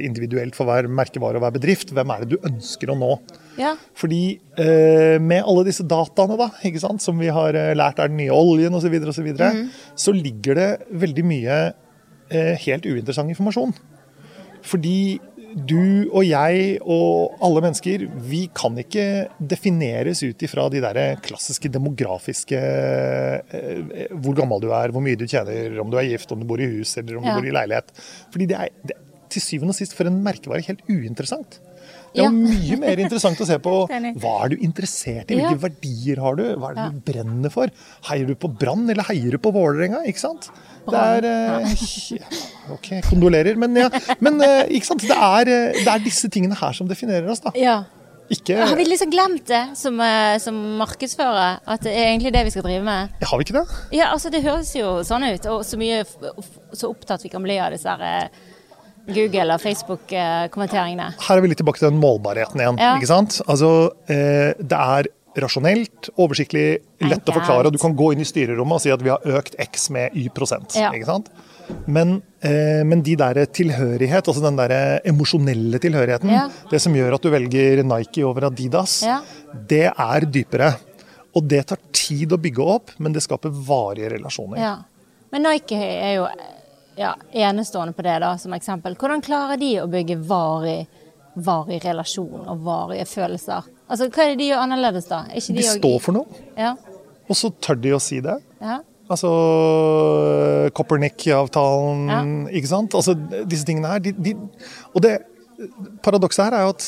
individuelt 0.06 0.56
for 0.56 0.70
hver 0.70 0.86
merkevare 0.86 1.40
og 1.40 1.44
hver 1.44 1.56
bedrift. 1.58 1.90
Hvem 1.96 2.14
er 2.14 2.22
det 2.22 2.36
du 2.36 2.48
ønsker 2.52 2.94
å 2.94 2.98
nå? 2.98 3.12
ja. 3.58 3.74
Fordi 3.98 4.22
eh, 4.60 5.18
med 5.20 5.42
alle 5.42 5.66
disse 5.66 5.84
dataene 5.84 6.38
da, 6.38 6.52
ikke 6.64 6.84
sant, 6.86 7.02
som 7.02 7.18
vi 7.20 7.32
har 7.34 7.58
lært 7.76 7.98
er 8.00 8.12
den 8.12 8.22
nye 8.22 8.32
oljen 8.32 8.78
osv., 8.78 8.86
så, 8.86 8.92
videre, 8.94 9.10
og 9.10 9.18
så, 9.18 9.26
videre, 9.26 9.50
så 9.98 10.14
ligger 10.14 10.58
det 10.58 10.70
veldig 11.02 11.26
mye 11.26 11.62
helt 12.32 12.86
uinteressant 12.88 13.28
informasjon. 13.28 13.74
Fordi 14.64 15.18
du 15.54 16.08
og 16.12 16.22
jeg 16.24 16.78
og 16.80 17.34
alle 17.44 17.62
mennesker, 17.64 18.06
vi 18.28 18.44
kan 18.56 18.76
ikke 18.80 19.04
defineres 19.38 20.22
ut 20.24 20.42
ifra 20.46 20.68
de 20.72 20.80
der 20.84 21.00
klassiske 21.24 21.70
demografiske 21.72 22.58
eh, 22.58 24.06
Hvor 24.16 24.36
gammel 24.38 24.62
du 24.64 24.70
er, 24.72 24.92
hvor 24.94 25.04
mye 25.04 25.18
du 25.18 25.26
tjener, 25.28 25.76
om 25.82 25.90
du 25.92 25.98
er 26.00 26.08
gift, 26.12 26.32
om 26.34 26.40
du 26.42 26.46
bor 26.48 26.60
i 26.62 26.70
hus 26.78 26.96
eller 27.00 27.18
om 27.20 27.24
Ja. 27.26 27.34
du 27.36 27.40
bor 27.42 27.48
i 27.50 27.56
leilighet. 27.58 27.92
Fordi 28.32 28.46
det 28.48 28.56
er, 28.58 28.68
det, 28.84 28.96
til 29.32 29.40
syvende 29.42 29.72
og 29.72 29.78
sist 29.78 29.94
for 29.96 30.08
en 30.08 30.22
merkevare 30.24 30.64
helt 30.66 30.82
uinteressant. 30.92 31.60
Det 32.12 32.20
er 32.20 32.26
Ja. 32.26 32.30
mye 32.30 32.76
mer 32.78 33.00
interessant 33.00 33.40
å 33.40 33.46
se 33.48 33.56
på 33.58 33.72
hva 34.20 34.32
er 34.44 34.48
du 34.52 34.56
interessert 34.60 35.30
i, 35.32 35.38
Ja. 35.40 35.48
hvilke 35.48 35.62
verdier 35.70 36.20
har 36.20 36.36
du, 36.36 36.44
hva 36.60 36.70
er 36.70 36.74
det 36.76 36.88
du 36.92 37.12
brenner 37.12 37.50
for? 37.50 37.68
Heier 38.10 38.26
du 38.28 38.34
på 38.34 38.50
Brann 38.52 38.88
eller 38.90 39.02
heier 39.08 39.30
du 39.32 39.38
på 39.38 39.52
Vålerenga? 39.52 40.04
Ikke 40.06 40.20
sant? 40.20 40.50
Det 40.90 40.98
er 40.98 41.26
eh, 41.30 41.74
Ok, 42.74 42.88
kondolerer, 43.08 43.56
men 43.60 43.76
ja. 43.78 43.88
Men 44.20 44.40
eh, 44.42 44.62
ikke 44.78 44.88
sant? 44.92 45.02
Det 45.06 45.16
er, 45.16 45.50
eh, 45.50 45.80
det 45.82 45.88
er 45.92 46.02
disse 46.04 46.30
tingene 46.32 46.56
her 46.58 46.72
som 46.76 46.88
definerer 46.90 47.28
oss, 47.30 47.42
da. 47.44 47.52
ja. 47.58 47.80
Ikke 48.32 48.54
Har 48.56 48.76
vi 48.78 48.84
liksom 48.86 49.10
glemt 49.12 49.44
det 49.50 49.60
som, 49.76 49.98
eh, 50.00 50.38
som 50.40 50.56
markedsfører? 50.78 51.58
At 51.68 51.82
det 51.84 51.92
er 51.92 52.06
egentlig 52.14 52.30
det 52.32 52.44
vi 52.46 52.52
skal 52.54 52.64
drive 52.64 52.84
med? 52.86 53.10
Har 53.28 53.36
vi 53.36 53.44
ikke 53.44 53.58
det? 53.58 53.64
Ja, 53.98 54.06
altså 54.14 54.30
det 54.32 54.40
høres 54.46 54.70
jo 54.78 54.94
sånn 55.04 55.26
ut. 55.26 55.48
Og 55.52 55.66
så 55.68 55.76
mye 55.76 55.98
så 56.72 56.88
opptatt 56.88 57.26
vi 57.26 57.32
kan 57.34 57.44
bli 57.44 57.58
av 57.60 57.74
disse 57.74 57.92
her 57.92 58.30
Google- 59.12 59.52
og 59.52 59.60
Facebook-kommenteringene. 59.60 61.10
Her 61.26 61.36
er 61.36 61.42
vi 61.44 61.50
litt 61.50 61.60
tilbake 61.60 61.82
til 61.82 61.90
den 61.90 62.00
målbarheten 62.00 62.62
igjen. 62.62 62.78
Ja. 62.80 62.94
ikke 62.96 63.10
sant? 63.10 63.40
Altså, 63.50 63.90
eh, 64.08 64.54
Det 64.56 64.78
er 64.80 65.10
rasjonelt, 65.40 66.10
oversiktlig, 66.20 66.82
lett 67.00 67.28
å 67.28 67.34
forklare. 67.36 67.70
Du 67.72 67.78
kan 67.78 67.94
gå 67.96 68.12
inn 68.12 68.20
i 68.20 68.28
styrerommet 68.28 68.76
og 68.78 68.80
si 68.84 68.90
at 68.92 69.02
vi 69.02 69.08
har 69.12 69.20
økt 69.38 69.56
X 69.58 69.90
med 69.90 70.14
Y 70.18 70.28
prosent. 70.34 70.74
Ja. 70.76 70.90
ikke 70.92 71.08
sant? 71.08 71.30
Men, 71.86 72.22
eh, 72.42 72.82
men 72.84 73.02
de 73.02 73.14
der 73.16 73.34
tilhørighet, 73.46 74.28
altså 74.28 74.42
den 74.42 74.56
der 74.56 75.00
emosjonelle 75.08 75.78
tilhørigheten, 75.80 76.30
Ja. 76.30 76.48
det 76.70 76.80
som 76.82 76.92
gjør 76.92 77.14
at 77.14 77.22
du 77.22 77.30
velger 77.30 77.82
Nike 77.84 78.24
over 78.24 78.50
Adidas, 78.50 79.02
Ja. 79.02 79.20
det 79.68 79.92
er 79.96 80.20
dypere. 80.26 80.76
Og 81.34 81.48
det 81.48 81.66
tar 81.66 81.78
tid 81.92 82.28
å 82.30 82.36
bygge 82.36 82.58
opp, 82.66 82.90
men 82.98 83.12
det 83.12 83.22
skaper 83.22 83.48
varige 83.50 84.10
relasjoner. 84.18 84.58
Ja. 84.58 84.76
Men 85.32 85.42
Nike 85.44 85.72
er 85.76 86.14
jo 86.16 86.26
ja, 86.98 87.14
enestående 87.32 87.94
på 87.94 88.02
det, 88.02 88.20
da, 88.20 88.36
som 88.36 88.52
eksempel. 88.52 88.94
Hvordan 88.96 89.22
klarer 89.22 89.58
de 89.58 89.76
å 89.80 89.86
bygge 89.88 90.18
varig, 90.28 90.86
varig 91.36 91.80
relasjon 91.84 92.46
og 92.48 92.58
varige 92.64 93.04
følelser? 93.06 93.62
Altså, 93.88 94.08
Hva 94.10 94.22
er 94.24 94.28
det 94.32 94.38
de 94.38 94.48
gjør 94.50 94.62
annerledes, 94.66 95.06
da? 95.08 95.24
Ikke 95.34 95.54
De 95.54 95.62
også- 95.62 95.78
står 95.78 96.00
for 96.00 96.12
noe, 96.12 96.26
Ja. 96.58 96.74
og 97.28 97.36
så 97.36 97.50
tør 97.60 97.80
de 97.80 97.90
å 97.90 98.00
si 98.00 98.20
det. 98.20 98.38
ja. 98.60 98.80
Altså 99.10 100.70
Copernic-avtalen, 100.72 102.46
ikke 102.54 102.68
sant? 102.70 102.94
Altså 102.96 103.14
disse 103.48 103.66
tingene 103.68 103.90
her. 103.90 103.98
De, 104.04 104.12
de, 104.12 104.34
og 104.94 105.02
det 105.04 105.18
paradokset 106.04 106.46
her 106.48 106.56
er 106.56 106.66
jo 106.66 106.72
at 106.76 106.86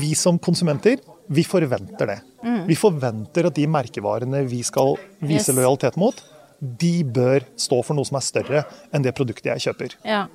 vi 0.00 0.12
som 0.18 0.38
konsumenter, 0.42 0.98
vi 1.30 1.44
forventer 1.46 2.06
det. 2.10 2.18
Vi 2.66 2.74
forventer 2.78 3.46
at 3.50 3.54
de 3.54 3.66
merkevarene 3.70 4.42
vi 4.48 4.62
skal 4.66 4.96
vise 5.22 5.50
Yes. 5.52 5.56
lojalitet 5.56 5.96
mot, 6.00 6.14
de 6.60 7.04
bør 7.04 7.44
stå 7.56 7.82
for 7.84 7.94
noe 7.94 8.04
som 8.08 8.16
er 8.18 8.26
større 8.26 8.64
enn 8.92 9.02
det 9.02 9.14
produktet 9.14 9.44
jeg 9.54 9.68
kjøper. 9.74 9.94
ja. 10.04 10.26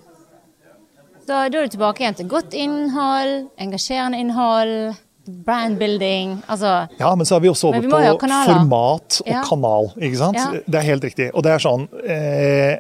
Så 1.26 1.32
da 1.34 1.46
er 1.46 1.50
du 1.50 1.58
tilbake 1.74 2.04
igjen 2.04 2.16
til 2.20 2.28
godt 2.30 2.54
innhold, 2.54 3.48
engasjerende 3.58 4.20
innhold, 4.22 4.96
brandbuilding. 5.26 6.36
Altså 6.48 6.88
Ja, 7.00 7.16
men 7.18 7.26
så 7.26 7.38
er 7.38 7.42
vi 7.42 7.50
også 7.50 7.72
over 7.72 7.82
vi 7.82 7.90
på 7.90 8.20
format 8.46 9.22
og 9.24 9.28
Ja. 9.32 9.42
kanal. 9.48 9.88
ikke 9.98 10.18
sant? 10.18 10.38
Ja. 10.38 10.52
Det 10.70 10.76
er 10.76 10.86
helt 10.86 11.04
riktig. 11.04 11.32
Og 11.34 11.42
det 11.44 11.52
er 11.52 11.58
sånn 11.66 11.88
eh, 12.06 12.78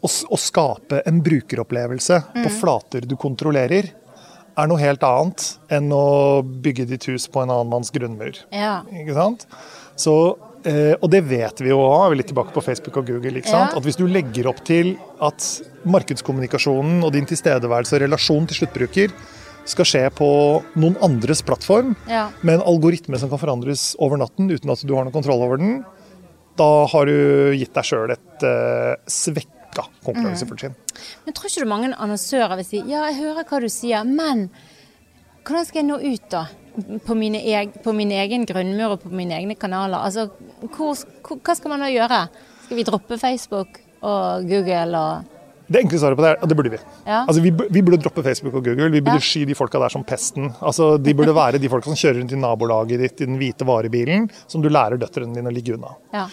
å, 0.00 0.06
å 0.30 0.38
skape 0.38 1.02
en 1.06 1.20
brukeropplevelse 1.22 2.20
på 2.34 2.44
Mm. 2.46 2.60
flater 2.60 3.00
du 3.08 3.16
kontrollerer, 3.16 3.90
er 4.56 4.66
noe 4.68 4.78
helt 4.78 5.02
annet 5.02 5.58
enn 5.68 5.90
å 5.90 6.42
bygge 6.62 6.86
ditt 6.86 7.04
hus 7.10 7.26
på 7.26 7.42
en 7.42 7.50
annen 7.50 7.68
manns 7.68 7.90
grunnmur. 7.90 8.38
Ja. 8.52 8.82
Ikke 8.92 9.12
sant? 9.14 9.46
Så, 9.96 10.36
eh, 10.66 10.94
og 11.00 11.08
det 11.12 11.22
vet 11.28 11.62
vi 11.62 11.70
jo 11.72 11.78
òg, 11.86 12.16
litt 12.18 12.28
tilbake 12.30 12.52
på 12.54 12.62
Facebook 12.64 12.98
og 13.00 13.08
Google. 13.08 13.40
Ja. 13.44 13.64
At 13.70 13.82
hvis 13.86 13.98
du 13.98 14.04
legger 14.10 14.50
opp 14.50 14.60
til 14.66 14.96
at 15.22 15.46
markedskommunikasjonen 15.86 17.02
og 17.06 17.12
din 17.14 17.26
tilstedeværelse 17.28 17.96
og 17.96 18.04
relasjon 18.04 18.46
til 18.50 18.60
sluttbruker 18.62 19.14
skal 19.66 19.88
skje 19.88 20.04
på 20.14 20.28
noen 20.78 20.94
andres 21.02 21.42
plattform, 21.42 21.96
Ja. 22.06 22.28
med 22.42 22.60
en 22.60 22.66
algoritme 22.70 23.18
som 23.18 23.30
kan 23.32 23.38
forandres 23.42 23.96
over 23.98 24.16
natten 24.20 24.50
uten 24.50 24.70
at 24.70 24.84
du 24.86 24.94
har 24.94 25.04
noe 25.04 25.14
kontroll 25.14 25.42
over 25.42 25.58
den, 25.58 25.84
da 26.56 26.86
har 26.86 27.06
du 27.06 27.52
gitt 27.58 27.74
deg 27.74 27.84
sjøl 27.84 28.12
et 28.14 28.44
uh, 28.46 28.94
svekka 29.10 29.88
konkurransefortrinn. 30.06 30.76
Men 31.26 31.34
tror 31.34 31.50
ikke 31.50 31.66
du 31.66 31.68
mange 31.68 31.90
annonsører 31.92 32.56
vil 32.56 32.64
si 32.68 32.78
ja, 32.86 33.02
jeg 33.10 33.18
hører 33.18 33.44
hva 33.44 33.60
du 33.60 33.68
sier, 33.68 34.06
men 34.06 34.46
hvordan 35.44 35.66
skal 35.68 35.82
jeg 35.82 35.88
nå 35.90 35.98
ut 36.14 36.30
da? 36.32 36.46
På, 37.06 37.14
mine 37.16 37.40
eg, 37.40 37.78
på 37.84 37.92
min 37.96 38.10
egen 38.12 38.44
grunnmur 38.48 38.96
og 38.96 39.06
på 39.06 39.12
mine 39.14 39.36
egne 39.38 39.56
kanaler. 39.58 40.02
Altså, 40.04 40.28
hvor, 40.76 40.92
hvor, 41.24 41.40
hva 41.40 41.54
skal 41.56 41.72
man 41.72 41.84
da 41.84 41.88
gjøre? 41.92 42.20
Skal 42.66 42.80
vi 42.80 42.84
droppe 42.88 43.18
Facebook 43.20 43.80
og 44.06 44.46
Google 44.50 45.00
og 45.00 45.32
Det 45.66 45.80
enkle 45.82 45.98
svaret 45.98 46.18
på 46.18 46.22
det 46.22 46.28
er 46.30 46.42
at 46.44 46.50
det 46.50 46.56
burde 46.58 46.70
vi. 46.70 46.78
Ja. 47.06 47.24
Altså, 47.24 47.40
vi, 47.42 47.50
vi 47.50 47.82
burde 47.82 47.98
droppe 48.04 48.22
Facebook 48.22 48.54
og 48.54 48.62
Google. 48.68 48.90
Vi 48.92 49.00
burde 49.00 49.18
Ja. 49.18 49.24
sky 49.24 49.44
de 49.48 49.54
folka 49.58 49.80
der 49.82 49.90
som 49.90 50.04
pesten. 50.06 50.52
Altså, 50.60 50.92
de 51.02 51.14
burde 51.14 51.34
være 51.34 51.58
de 51.58 51.68
folka 51.72 51.90
som 51.90 51.98
kjører 51.98 52.20
rundt 52.20 52.32
i 52.36 52.38
nabolaget 52.38 53.00
ditt 53.02 53.20
i 53.24 53.26
den 53.26 53.38
hvite 53.40 53.66
varebilen, 53.66 54.28
som 54.46 54.62
du 54.62 54.68
lærer 54.68 55.00
døtrene 55.00 55.34
dine 55.34 55.50
å 55.50 55.54
ligge 55.56 55.74
unna. 55.74 55.96
Ja. 56.14 56.28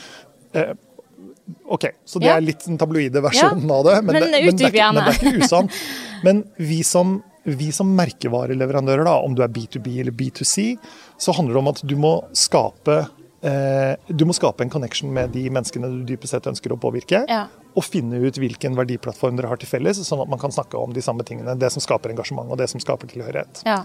Ok, 1.65 1.87
Så 2.05 2.19
det 2.21 2.29
er 2.31 2.43
litt 2.43 2.63
den 2.65 2.77
tabloide 2.79 3.21
versjonen 3.23 3.71
av 3.73 3.83
det. 3.87 3.95
Men 4.05 4.15
det, 4.15 4.19
det, 4.21 4.27
er 4.69 4.93
men 4.93 5.01
det 5.03 5.15
er 5.15 5.19
ikke 5.19 5.43
usant. 5.43 5.71
Men 6.23 6.43
vi 6.55 6.77
som, 6.87 7.17
vi 7.43 7.71
som 7.75 7.89
merkevareleverandører, 7.97 9.03
da, 9.07 9.17
om 9.19 9.35
du 9.35 9.43
er 9.43 9.51
B2B 9.51 9.99
eller 10.01 10.15
B2C, 10.15 10.77
så 11.19 11.35
handler 11.35 11.57
det 11.57 11.61
om 11.63 11.71
at 11.73 11.83
du 11.83 11.95
må 11.99 12.13
skape 12.37 13.01
eh, 13.43 13.93
du 14.07 14.23
må 14.27 14.35
skape 14.35 14.63
en 14.63 14.71
connection 14.71 15.11
med 15.13 15.33
de 15.35 15.49
menneskene 15.51 15.89
du 15.91 16.01
dypest 16.13 16.37
sett 16.37 16.49
ønsker 16.49 16.73
å 16.73 16.79
påvirke. 16.79 17.25
Ja. 17.29 17.45
Og 17.75 17.85
finne 17.87 18.21
ut 18.23 18.39
hvilken 18.39 18.77
verdiplattform 18.77 19.39
dere 19.39 19.51
har 19.51 19.59
til 19.59 19.71
felles, 19.71 19.99
sånn 20.07 20.23
at 20.23 20.31
man 20.31 20.41
kan 20.41 20.53
snakke 20.55 20.79
om 20.79 20.93
de 20.95 21.03
samme 21.03 21.25
tingene. 21.27 21.57
Det 21.59 21.71
som 21.73 21.83
skaper 21.83 22.13
engasjement 22.13 22.51
og 22.51 22.59
det 22.61 22.69
som 22.71 22.83
skaper 22.83 23.11
tilhørighet. 23.11 23.65
ja. 23.67 23.83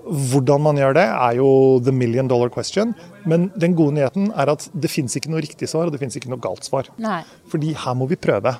Hvordan 0.00 0.62
man 0.64 0.78
gjør 0.80 0.94
det, 0.96 1.02
er 1.12 1.34
jo 1.36 1.48
the 1.84 1.92
million 1.92 2.28
dollar 2.28 2.48
question. 2.48 2.94
Men 3.28 3.50
den 3.60 3.74
gode 3.76 3.98
nyheten 3.98 4.30
er 4.32 4.48
at 4.48 4.64
det 4.72 4.88
fins 4.88 5.12
ikke 5.18 5.28
noe 5.28 5.42
riktig 5.44 5.68
svar, 5.68 5.86
og 5.86 5.92
det 5.92 6.00
fins 6.00 6.16
ikke 6.16 6.30
noe 6.32 6.40
galt 6.40 6.64
svar. 6.64 6.88
Nei. 6.96 7.18
Fordi 7.52 7.74
her 7.76 7.98
må 8.00 8.08
vi 8.08 8.16
prøve, 8.16 8.54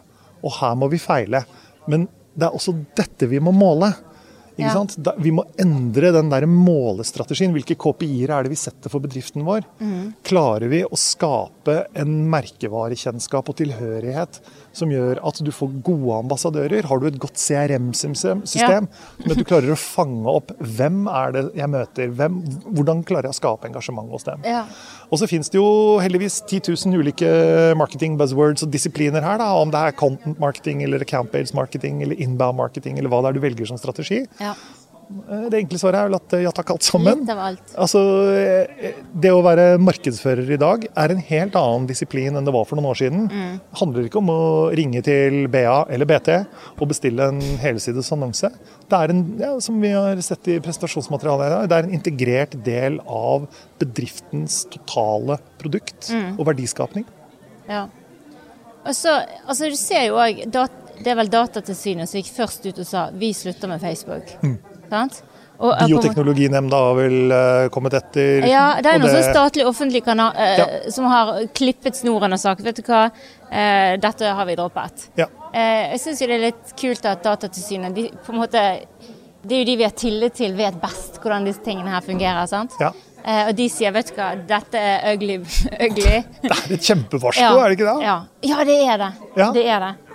og 0.44 0.56
her 0.58 0.76
må 0.76 0.90
vi 0.92 1.00
feile. 1.00 1.40
Men 1.88 2.04
det 2.36 2.46
er 2.46 2.56
også 2.56 2.74
dette 2.96 3.28
vi 3.30 3.40
må 3.42 3.54
måle. 3.56 3.88
Ja. 4.56 4.72
Da, 4.96 5.14
vi 5.18 5.32
må 5.34 5.44
endre 5.60 6.12
den 6.14 6.30
der 6.32 6.46
målestrategien. 6.50 7.54
Hvilke 7.54 7.76
KPI-er 7.80 8.34
er 8.34 8.46
det 8.46 8.54
vi 8.54 8.60
setter 8.60 8.92
for 8.92 9.02
bedriften 9.02 9.44
vår? 9.46 9.66
Mm. 9.80 10.12
Klarer 10.26 10.70
vi 10.72 10.82
å 10.84 10.98
skape 10.98 11.84
en 11.98 12.16
merkevarekjennskap 12.32 13.50
og 13.50 13.58
tilhørighet 13.60 14.40
som 14.76 14.90
gjør 14.92 15.18
at 15.26 15.40
du 15.42 15.50
får 15.54 15.72
gode 15.86 16.18
ambassadører? 16.24 16.86
Har 16.90 17.00
du 17.00 17.08
et 17.08 17.18
godt 17.20 17.40
CRM-system 17.40 18.44
ja. 18.58 18.68
som 18.70 19.32
at 19.32 19.40
du 19.40 19.46
klarer 19.46 19.72
å 19.74 19.78
fange 19.80 20.30
opp 20.30 20.52
hvem 20.58 21.04
er 21.10 21.36
det 21.36 21.44
jeg 21.58 21.72
møter? 21.72 22.14
Hvem, 22.20 22.40
hvordan 22.68 23.04
klarer 23.06 23.30
jeg 23.30 23.36
å 23.36 23.40
skape 23.40 23.70
engasjement 23.70 24.12
hos 24.14 24.26
dem? 24.28 24.44
Ja. 24.46 24.64
Og 25.10 25.18
så 25.18 25.26
finnes 25.30 25.50
det 25.50 25.58
jo 25.58 25.98
heldigvis 26.02 26.40
10 26.46 26.70
000 26.70 27.00
ulike 27.02 27.30
marketing 27.78 28.14
buzzwords 28.20 28.62
og 28.66 28.70
disipliner 28.70 29.24
her. 29.26 29.40
Da, 29.42 29.50
om 29.58 29.72
det 29.72 29.80
er 29.80 29.96
content 29.98 30.38
marketing 30.42 30.84
eller 30.86 31.02
account-based 31.02 31.56
marketing 31.58 32.04
eller 32.04 32.20
inbound 32.22 32.60
marketing 32.60 33.00
eller 33.00 33.10
hva 33.10 33.24
det 33.24 33.32
er 33.32 33.38
du 33.38 33.42
velger 33.42 33.70
som 33.70 33.80
strategi. 33.80 34.22
Ja. 34.40 34.54
Eh, 35.10 35.46
Det 35.50 35.58
enkle 35.64 35.78
svaret 35.80 35.98
er 35.98 36.08
vel 36.08 36.16
at 36.20 36.34
eh, 36.36 36.42
ja 36.44 36.52
takk, 36.54 36.70
alt 36.74 36.86
sammen. 36.86 37.22
Litt 37.22 37.32
av 37.32 37.40
alt. 37.42 37.72
Altså, 37.82 38.00
eh, 38.38 39.00
Det 39.10 39.32
å 39.34 39.42
være 39.44 39.66
markedsfører 39.82 40.52
i 40.54 40.58
dag 40.60 40.86
er 40.88 41.14
en 41.14 41.22
helt 41.30 41.58
annen 41.58 41.88
disiplin 41.90 42.36
enn 42.38 42.46
det 42.46 42.54
var 42.54 42.66
for 42.68 42.78
noen 42.78 42.90
år 42.92 43.00
siden. 43.00 43.26
Det 43.30 43.80
handler 43.80 44.06
ikke 44.06 44.20
om 44.22 44.30
å 44.32 44.40
ringe 44.76 45.02
til 45.06 45.48
BA 45.50 45.76
eller 45.90 46.08
BT 46.08 46.32
og 46.78 46.88
bestille 46.92 47.30
en 47.32 47.40
helsides 47.62 48.12
annonse. 48.14 48.52
Det 48.90 48.98
er 48.98 49.14
en, 49.14 49.24
ja, 49.40 49.52
som 49.62 49.80
vi 49.82 49.92
har 49.94 50.20
sett 50.24 50.46
i 50.50 50.60
presentasjonsmaterialet 50.62 51.68
det 51.70 51.78
er 51.78 51.88
en 51.88 51.96
integrert 51.98 52.56
del 52.66 53.00
av 53.06 53.48
bedriftens 53.82 54.64
totale 54.70 55.38
produkt 55.58 56.12
og 56.38 56.46
verdiskapning. 56.46 57.06
Ja. 57.70 57.88
Og 58.80 58.94
så, 58.96 59.12
altså 59.44 59.68
du 59.68 59.76
ser 59.76 60.06
jo 60.08 60.16
òg 60.22 60.40
Det 61.00 61.12
er 61.12 61.16
vel 61.16 61.30
Datatilsynet 61.32 62.08
som 62.10 62.20
gikk 62.20 62.32
først 62.36 62.66
ut 62.68 62.78
og 62.82 62.86
sa 62.88 63.08
vi 63.16 63.32
slutter 63.36 63.70
med 63.70 63.80
Facebook. 63.82 64.32
Sant? 64.90 65.22
Og, 65.60 65.74
Bioteknologinemnda 65.76 66.78
har 66.86 66.94
vel 66.96 67.32
uh, 67.34 67.66
kommet 67.72 67.92
etter. 67.98 68.46
Ja, 68.48 68.78
det 68.80 68.94
er 68.94 69.02
noen 69.02 69.12
sånn 69.12 69.26
statlig 69.28 69.66
offentlig 69.68 70.00
kanal 70.06 70.32
uh, 70.32 70.54
Ja. 70.56 70.66
som 70.92 71.04
har 71.12 71.34
klippet 71.56 71.98
snoren 71.98 72.32
og 72.32 72.40
sagt 72.40 72.64
vet 72.64 72.80
du 72.80 72.86
hva, 72.86 73.02
uh, 73.12 73.92
dette 74.00 74.32
har 74.38 74.48
vi 74.48 74.56
droppet. 74.56 75.10
Ja. 75.20 75.28
Jeg 75.52 76.00
syns 76.00 76.20
jo 76.22 76.30
det 76.30 76.36
er 76.38 76.44
litt 76.46 76.72
kult 76.78 77.06
at 77.10 77.24
Datatilsynet 77.26 77.96
de, 77.96 78.06
på 78.24 78.32
en 78.32 78.38
måte, 78.38 78.60
Det 79.42 79.56
er 79.56 79.64
jo 79.64 79.66
de 79.66 79.76
vi 79.80 79.84
har 79.84 79.94
tillit 79.98 80.36
til, 80.38 80.52
vet 80.56 80.76
best 80.80 81.16
hvordan 81.20 81.48
disse 81.48 81.64
tingene 81.64 81.90
her 81.90 82.04
fungerer. 82.04 82.46
sant? 82.48 82.76
Ja. 82.80 82.92
Og 83.48 83.56
de 83.56 83.66
sier 83.68 83.92
vet 83.92 84.12
du 84.12 84.16
hva, 84.16 84.34
dette 84.36 84.80
er 84.80 85.10
ugly. 85.14 85.40
ugly. 85.86 86.20
Det 86.44 86.54
er 86.54 86.76
et 86.76 86.86
kjempevarsko, 86.86 87.56
er 87.58 87.66
det 87.66 87.80
ikke 87.80 87.88
det? 87.88 88.04
Ja. 88.06 88.20
ja, 88.52 88.64
det 88.68 88.78
er 88.84 89.02
det. 89.02 89.10
Ja. 89.36 89.50
Det 89.56 89.66
er 89.66 89.84
det. 89.88 90.09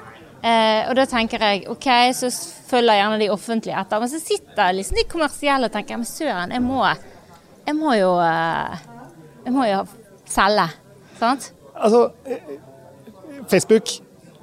Eh, 0.46 0.82
og 0.92 0.94
da 1.00 1.06
tenker 1.10 1.42
jeg 1.42 1.64
OK, 1.74 1.88
så 2.14 2.30
følger 2.70 3.00
gjerne 3.00 3.18
de 3.24 3.30
offentlige 3.34 3.80
etter. 3.82 4.02
Men 4.04 4.12
så 4.12 4.20
sitter 4.22 4.76
liksom 4.78 5.00
de 5.00 5.06
kommersielle 5.10 5.66
og 5.70 5.74
tenker 5.74 5.98
men 5.98 6.06
søren, 6.10 6.54
jeg 6.54 6.62
må, 6.62 6.84
jeg 7.66 7.76
må 7.80 7.96
jo 7.98 8.12
eh, 8.22 8.76
Jeg 9.46 9.54
må 9.54 9.66
jo 9.70 9.84
selge. 10.30 10.68
Sant? 11.20 11.52
Altså, 11.76 12.04
eh, 12.30 12.56
Facebook 13.50 13.90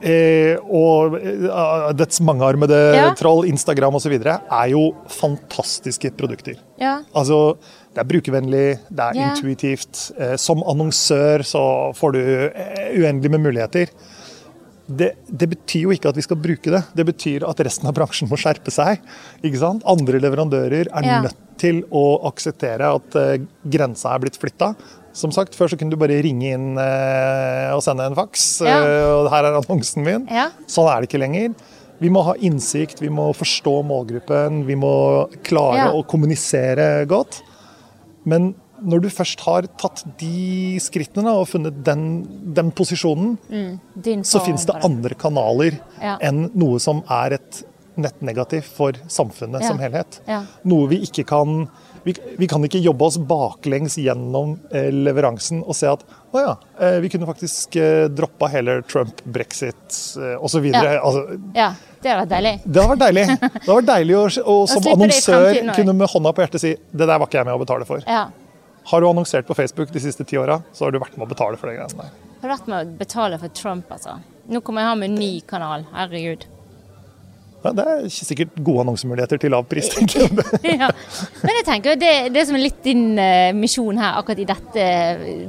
eh, 0.03 0.59
og 0.67 1.15
eh, 1.21 1.93
dets 1.99 2.21
mangearmede 2.25 2.81
Ja. 2.97 3.09
troll, 3.19 3.47
Instagram 3.51 3.95
osv. 3.99 4.15
er 4.27 4.67
jo 4.75 4.89
fantastiske 5.11 6.11
produkter. 6.19 6.59
Ja. 6.83 6.99
Altså, 7.15 7.55
det 7.95 8.03
er 8.03 8.09
brukervennlig, 8.11 8.67
det 8.91 9.05
er 9.07 9.15
Ja. 9.21 9.31
intuitivt. 9.31 10.11
Eh, 10.19 10.35
som 10.37 10.63
annonsør 10.67 11.43
så 11.47 11.63
får 11.95 12.13
du 12.13 12.21
uendelig 12.99 13.31
med 13.31 13.41
muligheter. 13.47 13.87
Det, 14.99 15.11
det 15.29 15.49
betyr 15.53 15.87
jo 15.87 15.93
ikke 15.95 16.11
at 16.11 16.19
vi 16.19 16.25
skal 16.27 16.39
bruke 16.43 16.73
det. 16.75 16.83
Det 16.97 17.07
betyr 17.09 17.47
at 17.49 17.61
resten 17.65 17.89
av 17.89 17.95
bransjen 17.97 18.31
må 18.31 18.39
skjerpe 18.41 18.73
seg. 18.75 19.03
Andre 19.43 20.21
leverandører 20.23 20.91
er 20.91 21.07
Ja. 21.07 21.21
nødt 21.23 21.39
til 21.59 21.83
å 21.91 22.19
akseptere 22.27 22.89
at 22.97 23.15
uh, 23.17 23.37
grensa 23.65 24.15
er 24.15 24.23
blitt 24.25 24.39
flytta. 24.41 24.73
Som 25.13 25.31
sagt, 25.31 25.55
Før 25.55 25.69
så 25.69 25.77
kunne 25.79 25.93
du 25.93 26.01
bare 26.01 26.23
ringe 26.25 26.55
inn 26.57 26.73
uh, 26.79 27.75
og 27.77 27.83
sende 27.85 28.07
en 28.09 28.17
faks. 28.17 28.63
Ja. 28.67 28.81
Uh, 28.81 29.23
og 29.23 29.31
her 29.31 29.45
er 29.45 29.61
annonsen 29.61 30.03
min. 30.07 30.27
Ja. 30.33 30.51
Sånn 30.67 30.89
er 30.91 31.01
det 31.03 31.11
ikke 31.11 31.23
lenger. 31.23 31.55
Vi 32.03 32.11
må 32.11 32.25
ha 32.27 32.35
innsikt, 32.43 32.99
vi 32.99 33.13
må 33.13 33.29
forstå 33.37 33.77
målgruppen, 33.87 34.65
vi 34.67 34.75
må 34.75 35.29
klare 35.47 35.93
å 35.95 36.03
kommunisere 36.03 37.05
godt. 37.07 37.43
Men 38.27 38.55
når 38.85 39.03
du 39.05 39.09
først 39.13 39.41
har 39.47 39.67
tatt 39.81 40.03
de 40.21 40.79
skrittene 40.83 41.25
da, 41.29 41.35
og 41.43 41.49
funnet 41.51 41.83
den, 41.87 42.07
den 42.57 42.73
posisjonen, 42.77 43.37
Din 43.95 44.25
så 44.27 44.41
fins 44.45 44.67
det 44.69 44.79
andre 44.85 45.15
kanaler 45.19 45.79
Ja. 46.03 46.17
enn 46.21 46.51
noe 46.55 46.79
som 46.83 47.03
er 47.11 47.39
et 47.39 47.63
nettnegativ 47.97 48.65
for 48.65 48.93
samfunnet 49.13 49.61
Ja. 49.63 49.69
som 49.69 49.79
helhet. 49.79 50.21
Ja. 50.27 50.43
Noe 50.65 50.89
vi 50.89 51.03
ikke 51.05 51.27
kan 51.29 51.69
vi, 52.05 52.17
vi 52.37 52.47
kan 52.51 52.65
ikke 52.67 52.81
jobbe 52.83 53.05
oss 53.07 53.15
baklengs 53.17 53.95
gjennom 54.01 54.57
eh, 54.75 54.89
leveransen 54.91 55.61
og 55.63 55.77
se 55.79 55.87
at 55.87 56.01
å 56.35 56.41
ja, 56.43 56.55
eh, 56.83 56.97
vi 57.05 57.09
kunne 57.13 57.29
faktisk 57.29 57.77
eh, 57.79 58.09
droppa 58.11 58.49
hele 58.51 58.81
Trump, 58.91 59.21
brexit 59.23 60.01
eh, 60.19 60.35
osv. 60.43 60.67
Ja. 60.73 60.97
Altså, 60.99 61.39
Ja, 61.55 61.69
det 62.03 62.11
hadde 62.11 62.25
vært 62.25 62.33
deilig. 62.33 62.55
det 62.67 62.83
hadde 62.83 62.91
vært 62.97 63.05
deilig. 63.05 63.27
Det 63.39 63.69
hadde 63.69 63.77
vært 63.77 63.91
deilig 63.93 64.17
å, 64.19 64.25
å 64.43 64.57
som 64.73 64.89
annonsør 64.97 65.61
kunne 65.77 65.95
med 66.01 66.11
hånda 66.11 66.33
på 66.35 66.43
hjertet 66.43 66.65
si 66.65 66.73
det 66.75 67.07
der 67.07 67.19
var 67.23 67.29
ikke 67.31 67.39
jeg 67.39 67.47
med 67.53 67.55
å 67.55 67.63
betale 67.63 67.87
for. 67.87 68.03
Ja. 68.09 68.25
Har 68.91 69.01
du 69.01 69.09
annonsert 69.09 69.47
på 69.47 69.55
Facebook 69.55 69.93
de 69.95 70.01
siste 70.03 70.25
ti 70.29 70.39
åra, 70.41 70.61
så 70.73 70.87
har 70.87 70.95
du 70.95 70.99
vært 71.03 71.17
med 71.19 71.27
å 71.27 71.31
betale 71.31 71.59
for 71.61 71.71
de 71.71 71.77
greiene 71.79 72.03
der. 72.03 72.17
Har 72.43 72.55
vært 72.57 72.71
med 72.71 72.81
å 72.81 72.97
betale 72.99 73.39
for 73.39 73.55
Trump, 73.55 73.91
altså. 73.95 74.17
Nå 74.51 74.61
kommer 74.67 74.83
jeg 74.83 74.91
ha 74.91 74.99
med 74.99 75.13
en 75.13 75.21
ny 75.21 75.33
kanal. 75.47 75.87
Herregud. 75.95 76.49
Ja, 77.63 77.71
det 77.79 77.85
er 77.87 78.01
ikke 78.09 78.27
sikkert 78.27 78.57
gode 78.67 78.83
annonsemuligheter 78.83 79.39
til 79.39 79.53
lav 79.55 79.69
pris. 79.71 79.93
tenker 79.93 80.25
jeg. 80.25 80.47
ja. 80.83 80.89
Men 81.45 81.59
jeg 81.61 81.67
tenker 81.69 82.01
det, 82.01 82.15
det 82.35 82.43
som 82.49 82.59
er 82.59 82.65
litt 82.65 82.81
din 82.83 83.13
uh, 83.15 83.53
misjon 83.55 84.01
her 84.03 84.19
akkurat 84.19 84.43
i 84.43 84.49
dette, 84.49 84.87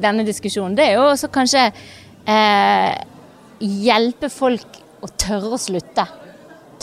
denne 0.04 0.26
diskusjonen, 0.28 0.78
det 0.78 0.92
er 0.92 1.00
jo 1.00 1.08
også 1.08 1.32
kanskje 1.34 1.66
uh, 2.30 2.92
hjelpe 3.64 4.30
folk 4.30 4.78
å 5.04 5.10
tørre 5.18 5.56
å 5.58 5.62
slutte. 5.62 6.06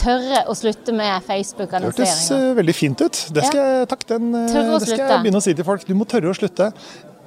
Tørre 0.01 0.41
å 0.49 0.55
slutte 0.57 0.93
med 0.93 1.05
Det 1.05 1.13
hørtes 1.13 1.27
Facebook-annonseringer. 1.29 2.49
eh, 2.49 2.55
veldig 2.57 2.75
fint 2.75 3.01
ut. 3.05 3.21
Det 3.33 3.45
skal, 3.45 3.61
jeg, 3.61 3.87
takk, 3.91 4.05
den, 4.07 4.33
eh, 4.35 4.53
det 4.79 4.87
skal 4.87 4.97
jeg 4.97 5.23
begynne 5.25 5.41
å 5.41 5.45
si 5.45 5.53
til 5.53 5.67
folk. 5.67 5.85
Du 5.85 5.93
må 5.97 6.07
tørre 6.09 6.31
å 6.31 6.37
slutte. 6.37 6.71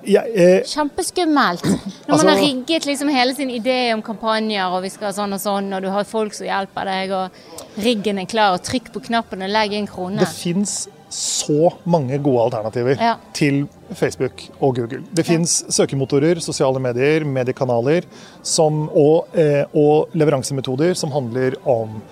Ja, 0.05 0.21
eh, 0.21 0.61
Kjempeskummelt. 0.69 1.63
Når 1.65 2.13
Altså- 2.13 2.25
man 2.27 2.37
har 2.37 2.43
rigget 2.43 2.85
liksom 2.85 3.09
hele 3.09 3.35
sin 3.35 3.49
idé 3.49 3.95
om 3.95 4.03
kampanjer, 4.03 4.67
og 4.71 4.83
vi 4.83 4.91
skal 4.91 5.13
sånn 5.13 5.33
og 5.33 5.41
sånn, 5.41 5.73
og 5.75 5.83
du 5.83 5.89
har 5.89 6.05
folk 6.05 6.35
som 6.35 6.47
hjelper 6.47 6.85
deg, 6.85 7.11
og 7.11 7.31
riggen 7.79 8.19
er 8.21 8.27
klar, 8.27 8.53
og 8.55 8.63
trykk 8.63 8.93
på 8.93 9.01
knappen 9.07 9.43
og 9.43 9.49
legg 9.51 9.73
inn 9.73 9.87
krone. 9.87 10.19
det 10.19 10.29
fins 10.29 10.89
så 11.15 11.73
mange 11.87 12.19
gode 12.21 12.51
alternativer 12.51 12.99
Ja. 13.01 13.17
til 13.33 13.69
Facebook 13.95 14.49
og 14.61 14.75
Google. 14.75 15.05
Det 15.15 15.25
fins 15.25 15.63
søkemotorer, 15.71 16.41
sosiale 16.43 16.81
medier, 16.81 17.25
mediekanaler 17.25 18.03
som, 18.43 18.89
og, 18.91 19.29
eh, 19.33 19.65
og 19.75 20.09
leveransemetoder 20.13 20.95
som 20.97 21.13
handler 21.13 21.55
om 21.65 22.03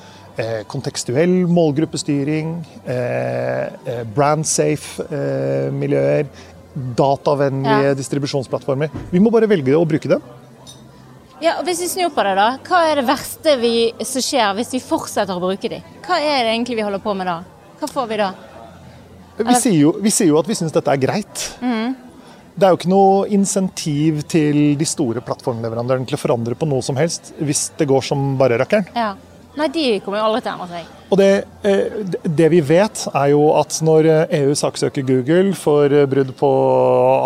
kontekstuell 0.66 1.46
målgruppestyring, 1.48 2.54
eh, 2.86 3.66
eh, 3.66 4.02
brand-safe 4.14 5.04
eh, 5.10 5.70
miljøer, 5.72 6.26
datavennlige 6.96 7.90
Ja. 7.90 7.94
distribusjonsplattformer. 7.94 8.88
Vi 9.10 9.20
må 9.20 9.30
bare 9.30 9.46
velge 9.46 9.74
å 9.76 9.84
bruke 9.86 10.08
dem. 10.08 10.22
Ja, 11.42 11.58
og 11.58 11.66
Hvis 11.66 11.80
vi 11.80 11.88
snur 11.88 12.10
på 12.14 12.22
det, 12.22 12.36
da. 12.36 12.56
Hva 12.64 12.84
er 12.90 12.94
det 13.00 13.06
verste 13.06 13.58
vi, 13.60 13.92
som 14.06 14.22
skjer 14.22 14.54
hvis 14.54 14.70
vi 14.72 14.80
fortsetter 14.80 15.34
å 15.34 15.40
bruke 15.42 15.68
dem? 15.68 15.82
Hva 16.06 16.16
er 16.20 16.44
det 16.44 16.52
egentlig 16.54 16.76
vi 16.76 16.82
holder 16.86 17.02
på 17.02 17.16
med 17.16 17.26
da? 17.26 17.42
Hva 17.80 17.88
får 17.90 18.08
vi 18.08 18.16
da? 18.16 18.32
Vi 19.38 19.54
sier 19.54 19.78
jo, 19.80 19.92
vi 20.00 20.10
sier 20.10 20.28
jo 20.28 20.38
at 20.38 20.46
vi 20.46 20.54
syns 20.54 20.72
dette 20.72 20.92
er 20.92 21.00
greit. 21.02 21.48
Det 21.60 22.66
er 22.66 22.70
jo 22.70 22.76
ikke 22.76 22.88
noe 22.92 23.26
insentiv 23.32 24.22
til 24.28 24.76
de 24.76 24.84
store 24.84 25.20
plattformleverandørene 25.24 26.06
til 26.06 26.18
å 26.18 26.20
forandre 26.20 26.54
på 26.54 26.68
noe 26.68 26.82
som 26.84 26.94
helst 26.96 27.32
hvis 27.40 27.70
det 27.78 27.88
går 27.88 28.02
som 28.04 28.36
bare 28.38 28.58
rakkeren. 28.60 28.86
Ja. 28.94 29.14
Nei, 29.56 29.66
de 29.68 29.82
kommer 30.00 30.18
jo 30.22 30.24
aldri 30.30 30.40
til 30.46 30.52
å 30.52 30.54
endre 30.54 30.68
seg. 30.78 30.92
Og 31.12 31.18
det, 31.20 31.26
eh, 31.62 32.20
det- 32.24 32.50
vi 32.50 32.60
vet, 32.60 33.02
er 33.14 33.28
jo 33.34 33.42
at 33.60 33.68
når 33.84 34.06
eh, 34.08 34.40
EU 34.40 34.54
saksøker 34.56 35.04
Google 35.04 35.52
for 35.54 35.84
eh, 35.92 36.06
brudd 36.06 36.32
på 36.38 36.50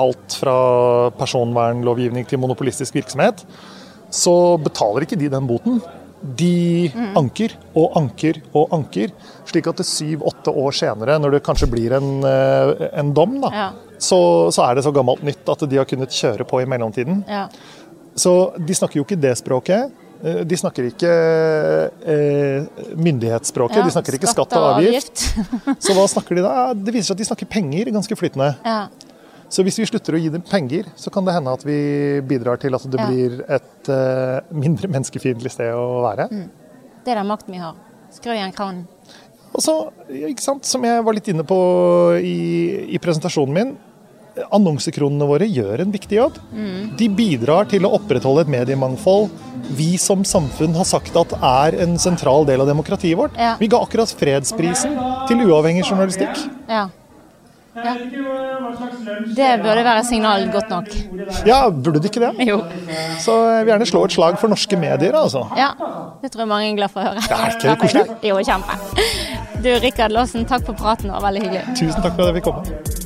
alt 0.03 0.39
fra 0.41 1.11
personvernlovgivning 1.19 2.27
til 2.27 2.39
monopolistisk 2.43 2.95
virksomhet, 2.99 3.45
så 4.11 4.59
betaler 4.62 5.07
ikke 5.07 5.19
de 5.19 5.29
den 5.29 5.47
boten. 5.47 5.81
De 6.37 6.91
anker 7.15 7.53
og 7.77 7.93
anker 8.01 8.41
og 8.57 8.71
anker, 8.75 9.12
slik 9.47 9.67
at 9.71 9.77
det 9.77 9.87
syv-åtte 9.87 10.51
år 10.51 10.73
senere, 10.75 11.21
når 11.23 11.37
det 11.37 11.43
kanskje 11.47 11.69
blir 11.71 11.93
en, 11.93 12.25
en 12.25 13.12
dom, 13.15 13.37
da, 13.41 13.51
Ja. 13.53 13.71
så, 13.99 14.51
så 14.51 14.65
er 14.71 14.75
det 14.75 14.85
så 14.85 14.93
gammelt 14.97 15.23
nytt 15.23 15.47
at 15.53 15.62
de 15.69 15.77
har 15.77 15.85
kunnet 15.85 16.11
kjøre 16.11 16.47
på 16.49 16.62
i 16.62 16.67
mellomtiden. 16.67 17.23
Ja. 17.29 17.47
Så 18.17 18.33
de 18.59 18.75
snakker 18.75 18.97
jo 18.99 19.05
ikke 19.05 19.21
det 19.21 19.37
språket. 19.39 19.93
Eh, 20.24 20.42
De 20.48 20.57
snakker 20.57 20.88
ikke 20.90 21.11
eh, 22.07 22.66
myndighetsspråket, 22.96 23.76
Ja, 23.81 23.85
de 23.87 23.94
snakker 23.94 24.16
ikke 24.18 24.31
skatt 24.31 24.55
og 24.57 24.68
avgift. 24.76 25.24
Så 25.85 25.96
hva 25.96 26.07
snakker 26.11 26.38
de 26.38 26.44
da? 26.46 26.55
Det 26.74 26.94
viser 26.94 27.11
seg 27.12 27.16
at 27.18 27.22
de 27.24 27.29
snakker 27.31 27.50
penger 27.52 27.92
ganske 27.94 28.16
flytende. 28.18 28.55
ja. 28.64 28.87
Så 29.46 29.62
hvis 29.62 29.76
vi 29.79 29.85
slutter 29.87 30.16
å 30.16 30.18
gi 30.18 30.26
dem 30.35 30.42
penger, 30.42 30.88
så 30.98 31.07
kan 31.14 31.22
det 31.24 31.31
hende 31.37 31.52
at 31.55 31.62
vi 31.62 32.18
bidrar 32.26 32.59
til 32.59 32.74
at 32.74 32.83
det 32.90 32.98
Ja. 32.98 33.05
blir 33.07 33.37
et 33.46 33.88
eh, 33.94 34.40
mindre 34.50 34.88
menneskefiendtlig 34.90 35.52
sted 35.55 35.70
å 35.70 36.00
være. 36.02 36.26
Det 37.05 37.12
er 37.12 37.20
den 37.20 37.29
makten 37.31 37.55
vi 37.55 37.61
har. 37.62 37.76
Skru 38.11 38.33
igjen 38.35 38.50
kranen. 38.57 38.88
Og 39.55 39.62
så, 39.62 39.76
ikke 40.11 40.42
sant, 40.42 40.64
som 40.66 40.83
jeg 40.83 40.98
var 41.07 41.14
litt 41.14 41.29
inne 41.31 41.44
på 41.46 41.57
i, 42.18 42.90
i 42.90 42.98
presentasjonen 42.98 43.55
min, 43.55 43.70
annonsekronene 44.53 45.29
våre 45.29 45.49
gjør 45.49 45.83
en 45.85 45.92
viktig 45.94 46.18
jobb. 46.18 46.38
De 46.99 47.09
bidrar 47.09 47.68
til 47.70 47.87
å 47.87 47.94
opprettholde 47.99 48.46
et 48.46 48.53
mediemangfold 48.53 49.31
vi 49.68 49.96
som 49.99 50.25
samfunn 50.25 50.77
har 50.77 50.87
sagt 50.88 51.16
at 51.18 51.33
er 51.40 51.79
en 51.83 51.96
sentral 51.99 52.46
del 52.49 52.62
av 52.62 52.70
demokratiet 52.70 53.18
vårt. 53.18 53.35
Ja. 53.38 53.57
Vi 53.61 53.68
ga 53.70 53.81
akkurat 53.83 54.12
fredsprisen 54.18 54.94
til 55.29 55.42
uavhengig 55.46 55.87
journalistikk. 55.88 56.38
Ja. 56.68 56.87
ja. 57.75 57.94
Det 59.37 59.49
burde 59.62 59.83
være 59.85 60.05
signal 60.07 60.46
godt 60.53 60.70
nok. 60.72 60.92
Ja, 61.49 61.66
burde 61.70 62.01
det 62.01 62.12
ikke 62.12 62.22
det? 62.25 62.46
Jo. 62.49 62.61
Så 63.22 63.37
jeg 63.51 63.64
vil 63.66 63.75
gjerne 63.75 63.88
slå 63.90 64.05
et 64.07 64.16
slag 64.16 64.38
for 64.40 64.53
norske 64.53 64.79
medier, 64.81 65.16
altså. 65.18 65.46
Ja. 65.59 65.72
Det 66.22 66.33
tror 66.33 66.46
jeg 66.46 66.53
mange 66.53 66.70
er 66.70 66.79
glad 66.79 66.94
for 66.94 67.03
å 67.03 67.11
høre. 67.11 67.27
Det 67.27 67.40
er 67.40 67.59
ikke 67.59 67.81
koselig? 67.85 68.07
Jo, 68.27 68.38
kjempe. 68.46 68.79
Du, 69.64 69.72
Rikard 69.83 70.14
Laasen, 70.14 70.46
takk 70.49 70.66
for 70.68 70.79
praten. 70.79 71.11
Det 71.11 71.18
var 71.18 71.29
veldig 71.31 71.44
hyggelig. 71.49 71.66
Tusen 71.75 72.01
takk 72.01 72.14
for 72.14 72.27
at 72.27 72.33
jeg 72.33 72.40
fikk 72.40 72.51
komme. 72.53 73.06